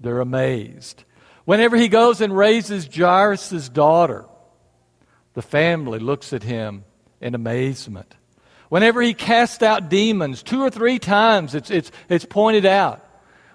They're 0.00 0.20
amazed. 0.20 1.04
Whenever 1.44 1.76
he 1.76 1.88
goes 1.88 2.20
and 2.20 2.36
raises 2.36 2.88
Jairus' 2.92 3.68
daughter, 3.68 4.26
the 5.34 5.42
family 5.42 5.98
looks 5.98 6.32
at 6.32 6.42
him 6.42 6.84
in 7.20 7.34
amazement. 7.34 8.14
Whenever 8.68 9.00
he 9.00 9.14
casts 9.14 9.62
out 9.62 9.88
demons, 9.88 10.42
two 10.42 10.60
or 10.60 10.70
three 10.70 10.98
times 10.98 11.54
it's, 11.54 11.70
it's, 11.70 11.90
it's 12.08 12.24
pointed 12.24 12.66
out 12.66 13.04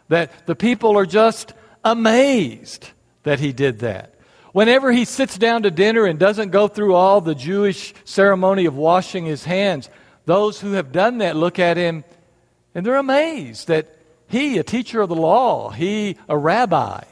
that 0.10 0.46
the 0.48 0.56
people 0.56 0.98
are 0.98 1.06
just 1.06 1.54
amazed 1.84 2.90
that 3.24 3.40
he 3.40 3.54
did 3.54 3.80
that. 3.80 4.16
Whenever 4.54 4.92
he 4.92 5.06
sits 5.06 5.38
down 5.38 5.64
to 5.64 5.72
dinner 5.72 6.06
and 6.06 6.20
doesn't 6.20 6.52
go 6.52 6.68
through 6.68 6.94
all 6.94 7.22
the 7.22 7.36
Jewish 7.36 7.94
ceremony 8.06 8.66
of 8.66 8.76
washing 8.76 9.26
his 9.26 9.44
hands, 9.44 9.90
those 10.26 10.62
who 10.62 10.74
have 10.74 10.92
done 10.92 11.20
that 11.20 11.36
look 11.36 11.60
at 11.60 11.78
him 11.78 12.04
and 12.76 12.86
they're 12.86 12.96
amazed 12.96 13.68
that 13.68 13.98
he, 14.28 14.58
a 14.58 14.64
teacher 14.64 15.02
of 15.02 15.10
the 15.10 15.16
law, 15.16 15.70
he, 15.70 16.18
a 16.28 16.38
rabbi, 16.38 17.04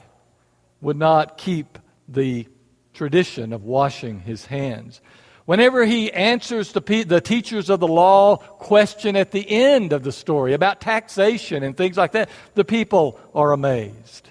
would 0.81 0.97
not 0.97 1.37
keep 1.37 1.77
the 2.07 2.47
tradition 2.93 3.53
of 3.53 3.63
washing 3.63 4.21
his 4.21 4.45
hands. 4.45 5.01
Whenever 5.45 5.85
he 5.85 6.11
answers 6.11 6.71
the, 6.71 7.03
the 7.07 7.21
teachers 7.21 7.69
of 7.69 7.79
the 7.79 7.87
law 7.87 8.37
question 8.37 9.15
at 9.15 9.31
the 9.31 9.49
end 9.49 9.91
of 9.91 10.03
the 10.03 10.11
story 10.11 10.53
about 10.53 10.79
taxation 10.79 11.63
and 11.63 11.75
things 11.75 11.97
like 11.97 12.11
that, 12.11 12.29
the 12.53 12.63
people 12.63 13.19
are 13.33 13.51
amazed. 13.51 14.29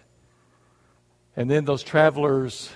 And 1.37 1.51
then 1.51 1.65
those 1.65 1.83
travelers 1.83 2.71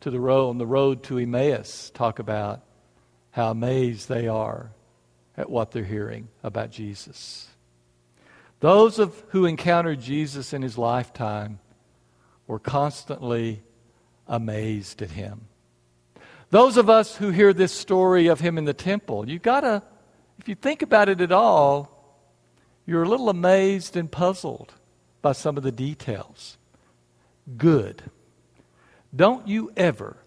to 0.00 0.10
the 0.10 0.20
road 0.20 0.50
on 0.50 0.58
the 0.58 0.66
road 0.66 1.02
to 1.04 1.18
Emmaus 1.18 1.90
talk 1.90 2.18
about 2.18 2.62
how 3.30 3.50
amazed 3.50 4.08
they 4.08 4.28
are 4.28 4.70
at 5.36 5.50
what 5.50 5.70
they're 5.70 5.84
hearing 5.84 6.28
about 6.42 6.70
Jesus. 6.70 7.48
Those 8.60 8.98
of 8.98 9.20
who 9.28 9.44
encountered 9.44 10.00
Jesus 10.00 10.52
in 10.52 10.62
his 10.62 10.78
lifetime 10.78 11.58
were 12.46 12.58
constantly 12.58 13.62
amazed 14.28 15.02
at 15.02 15.10
him. 15.10 15.48
Those 16.52 16.76
of 16.76 16.90
us 16.90 17.16
who 17.16 17.30
hear 17.30 17.54
this 17.54 17.72
story 17.72 18.26
of 18.26 18.40
him 18.40 18.58
in 18.58 18.66
the 18.66 18.74
temple, 18.74 19.26
you 19.26 19.38
gotta, 19.38 19.82
if 20.38 20.50
you 20.50 20.54
think 20.54 20.82
about 20.82 21.08
it 21.08 21.22
at 21.22 21.32
all, 21.32 22.20
you're 22.84 23.04
a 23.04 23.08
little 23.08 23.30
amazed 23.30 23.96
and 23.96 24.12
puzzled 24.12 24.74
by 25.22 25.32
some 25.32 25.56
of 25.56 25.62
the 25.62 25.72
details. 25.72 26.58
Good. 27.56 28.02
Don't 29.16 29.48
you 29.48 29.72
ever, 29.78 30.18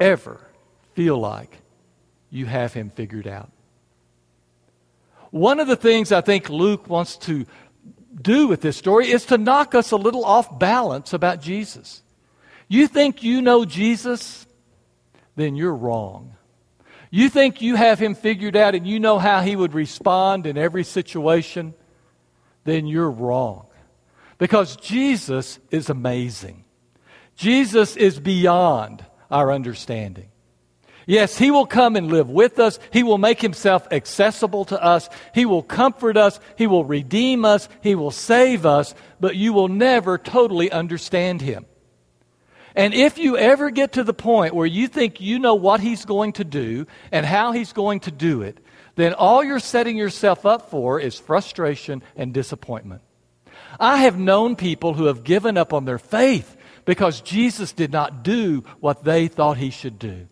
ever 0.00 0.40
feel 0.94 1.16
like 1.16 1.58
you 2.28 2.46
have 2.46 2.74
him 2.74 2.90
figured 2.90 3.28
out. 3.28 3.52
One 5.30 5.60
of 5.60 5.68
the 5.68 5.76
things 5.76 6.10
I 6.10 6.22
think 6.22 6.50
Luke 6.50 6.88
wants 6.88 7.18
to 7.18 7.46
do 8.20 8.48
with 8.48 8.62
this 8.62 8.76
story 8.76 9.12
is 9.12 9.26
to 9.26 9.38
knock 9.38 9.76
us 9.76 9.92
a 9.92 9.96
little 9.96 10.24
off 10.24 10.58
balance 10.58 11.12
about 11.12 11.40
Jesus. 11.40 12.02
You 12.66 12.88
think 12.88 13.22
you 13.22 13.42
know 13.42 13.64
Jesus? 13.64 14.44
Then 15.36 15.56
you're 15.56 15.74
wrong. 15.74 16.36
You 17.10 17.28
think 17.28 17.62
you 17.62 17.76
have 17.76 17.98
him 17.98 18.14
figured 18.14 18.56
out 18.56 18.74
and 18.74 18.86
you 18.86 18.98
know 18.98 19.18
how 19.18 19.40
he 19.40 19.54
would 19.54 19.74
respond 19.74 20.46
in 20.46 20.58
every 20.58 20.84
situation, 20.84 21.74
then 22.64 22.86
you're 22.86 23.10
wrong. 23.10 23.66
Because 24.38 24.76
Jesus 24.76 25.58
is 25.70 25.90
amazing. 25.90 26.64
Jesus 27.36 27.96
is 27.96 28.18
beyond 28.18 29.04
our 29.30 29.52
understanding. 29.52 30.28
Yes, 31.06 31.36
He 31.36 31.50
will 31.50 31.66
come 31.66 31.96
and 31.96 32.10
live 32.10 32.30
with 32.30 32.58
us. 32.58 32.78
He 32.90 33.02
will 33.02 33.18
make 33.18 33.40
Himself 33.40 33.86
accessible 33.90 34.64
to 34.66 34.82
us. 34.82 35.08
He 35.34 35.44
will 35.44 35.62
comfort 35.62 36.16
us. 36.16 36.40
He 36.56 36.66
will 36.66 36.84
redeem 36.84 37.44
us. 37.44 37.68
He 37.82 37.94
will 37.94 38.10
save 38.10 38.64
us. 38.64 38.94
But 39.20 39.36
you 39.36 39.52
will 39.52 39.68
never 39.68 40.16
totally 40.16 40.70
understand 40.70 41.42
Him. 41.42 41.66
And 42.74 42.92
if 42.92 43.18
you 43.18 43.36
ever 43.36 43.70
get 43.70 43.92
to 43.92 44.04
the 44.04 44.14
point 44.14 44.54
where 44.54 44.66
you 44.66 44.88
think 44.88 45.20
you 45.20 45.38
know 45.38 45.54
what 45.54 45.80
he's 45.80 46.04
going 46.04 46.32
to 46.34 46.44
do 46.44 46.86
and 47.12 47.24
how 47.24 47.52
he's 47.52 47.72
going 47.72 48.00
to 48.00 48.10
do 48.10 48.42
it, 48.42 48.58
then 48.96 49.14
all 49.14 49.44
you're 49.44 49.60
setting 49.60 49.96
yourself 49.96 50.44
up 50.44 50.70
for 50.70 51.00
is 51.00 51.18
frustration 51.18 52.02
and 52.16 52.32
disappointment. 52.34 53.02
I 53.78 53.98
have 53.98 54.18
known 54.18 54.56
people 54.56 54.94
who 54.94 55.06
have 55.06 55.24
given 55.24 55.56
up 55.56 55.72
on 55.72 55.84
their 55.84 55.98
faith 55.98 56.56
because 56.84 57.20
Jesus 57.20 57.72
did 57.72 57.92
not 57.92 58.22
do 58.22 58.64
what 58.80 59.04
they 59.04 59.28
thought 59.28 59.56
he 59.56 59.70
should 59.70 59.98
do. 59.98 60.28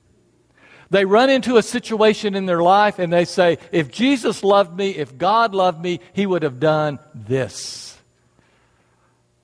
They 0.90 1.05
run 1.05 1.31
into 1.31 1.57
a 1.57 1.62
situation 1.62 2.35
in 2.35 2.46
their 2.46 2.62
life 2.62 2.98
and 2.98 3.12
they 3.12 3.24
say, 3.24 3.59
if 3.72 3.90
Jesus 3.90 4.44
loved 4.44 4.76
me, 4.76 4.90
if 4.90 5.16
God 5.16 5.55
loved 5.55 5.81
me, 5.81 6.00
he 6.12 6.26
would 6.26 6.42
have 6.42 6.61
done 6.61 6.98
this. 7.14 7.98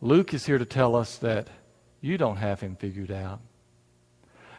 Luke 0.00 0.34
is 0.34 0.44
here 0.44 0.58
to 0.58 0.66
tell 0.66 0.94
us 0.94 1.16
that 1.18 1.48
you 2.00 2.18
don't 2.18 2.36
have 2.36 2.60
him 2.60 2.76
figured 2.76 3.10
out. 3.10 3.40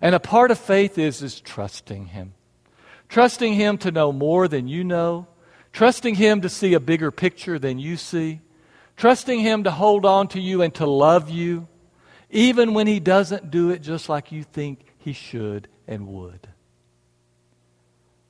And 0.02 0.16
a 0.16 0.20
part 0.20 0.52
of 0.52 0.58
faith 0.58 0.98
is, 0.98 1.22
is 1.22 1.42
trusting 1.42 2.08
him. 2.08 2.34
Trusting 3.10 3.54
him 3.54 3.78
to 3.80 3.92
know 3.92 4.12
more 4.12 4.48
than 4.48 4.68
you 4.68 4.84
know. 4.84 5.28
Trusting 5.74 6.16
him 6.16 6.42
to 6.42 6.50
see 6.50 6.74
a 6.74 6.80
bigger 6.80 7.12
picture 7.12 7.60
than 7.60 7.80
you 7.80 7.98
see. 7.98 8.42
Trusting 8.96 9.40
him 9.40 9.64
to 9.64 9.72
hold 9.72 10.06
on 10.06 10.28
to 10.30 10.40
you 10.40 10.62
and 10.62 10.74
to 10.76 10.86
love 10.86 11.30
you, 11.30 11.68
even 12.30 12.74
when 12.74 12.86
he 12.86 13.00
doesn't 13.00 13.50
do 13.50 13.70
it 13.70 13.82
just 13.82 14.10
like 14.10 14.32
you 14.32 14.44
think 14.44 14.86
he 14.98 15.14
should 15.14 15.68
and 15.88 16.08
would. 16.08 16.48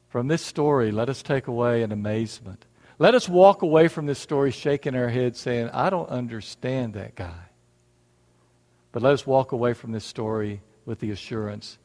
From 0.09 0.27
this 0.27 0.43
story, 0.43 0.91
let 0.91 1.09
us 1.09 1.21
take 1.23 1.47
away 1.47 1.81
an 1.81 1.91
amazement. 1.91 2.65
Let 2.99 3.15
us 3.15 3.29
walk 3.29 3.61
away 3.61 3.87
from 3.87 4.05
this 4.05 4.19
story 4.19 4.51
shaking 4.51 4.95
our 4.95 5.09
heads 5.09 5.39
saying, 5.39 5.69
I 5.69 5.89
don't 5.89 6.09
understand 6.09 6.93
that 6.93 7.15
guy. 7.15 7.48
But 8.91 9.03
let 9.03 9.13
us 9.13 9.27
walk 9.27 9.51
away 9.51 9.73
from 9.73 9.91
this 9.91 10.05
story 10.05 10.61
with 10.85 10.99
the 10.99 11.11
assurance 11.11 11.77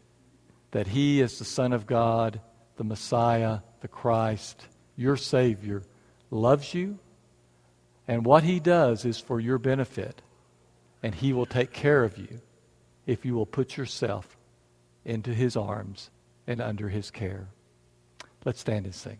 that 0.70 0.88
he 0.88 1.20
is 1.20 1.38
the 1.38 1.44
Son 1.44 1.72
of 1.72 1.86
God, 1.86 2.40
the 2.76 2.84
Messiah, 2.84 3.60
the 3.80 3.88
Christ, 3.88 4.66
your 4.96 5.16
Savior, 5.16 5.82
loves 6.30 6.74
you, 6.74 6.98
and 8.08 8.24
what 8.24 8.42
he 8.42 8.60
does 8.60 9.04
is 9.04 9.20
for 9.20 9.38
your 9.38 9.58
benefit, 9.58 10.20
and 11.02 11.14
he 11.14 11.32
will 11.32 11.46
take 11.46 11.72
care 11.72 12.02
of 12.02 12.18
you 12.18 12.40
if 13.06 13.24
you 13.24 13.34
will 13.34 13.46
put 13.46 13.76
yourself 13.76 14.36
into 15.04 15.32
his 15.32 15.56
arms 15.56 16.10
and 16.46 16.60
under 16.60 16.88
his 16.88 17.10
care. 17.10 17.48
Let's 18.44 18.60
stand 18.60 18.86
and 18.86 18.94
sing. 18.94 19.18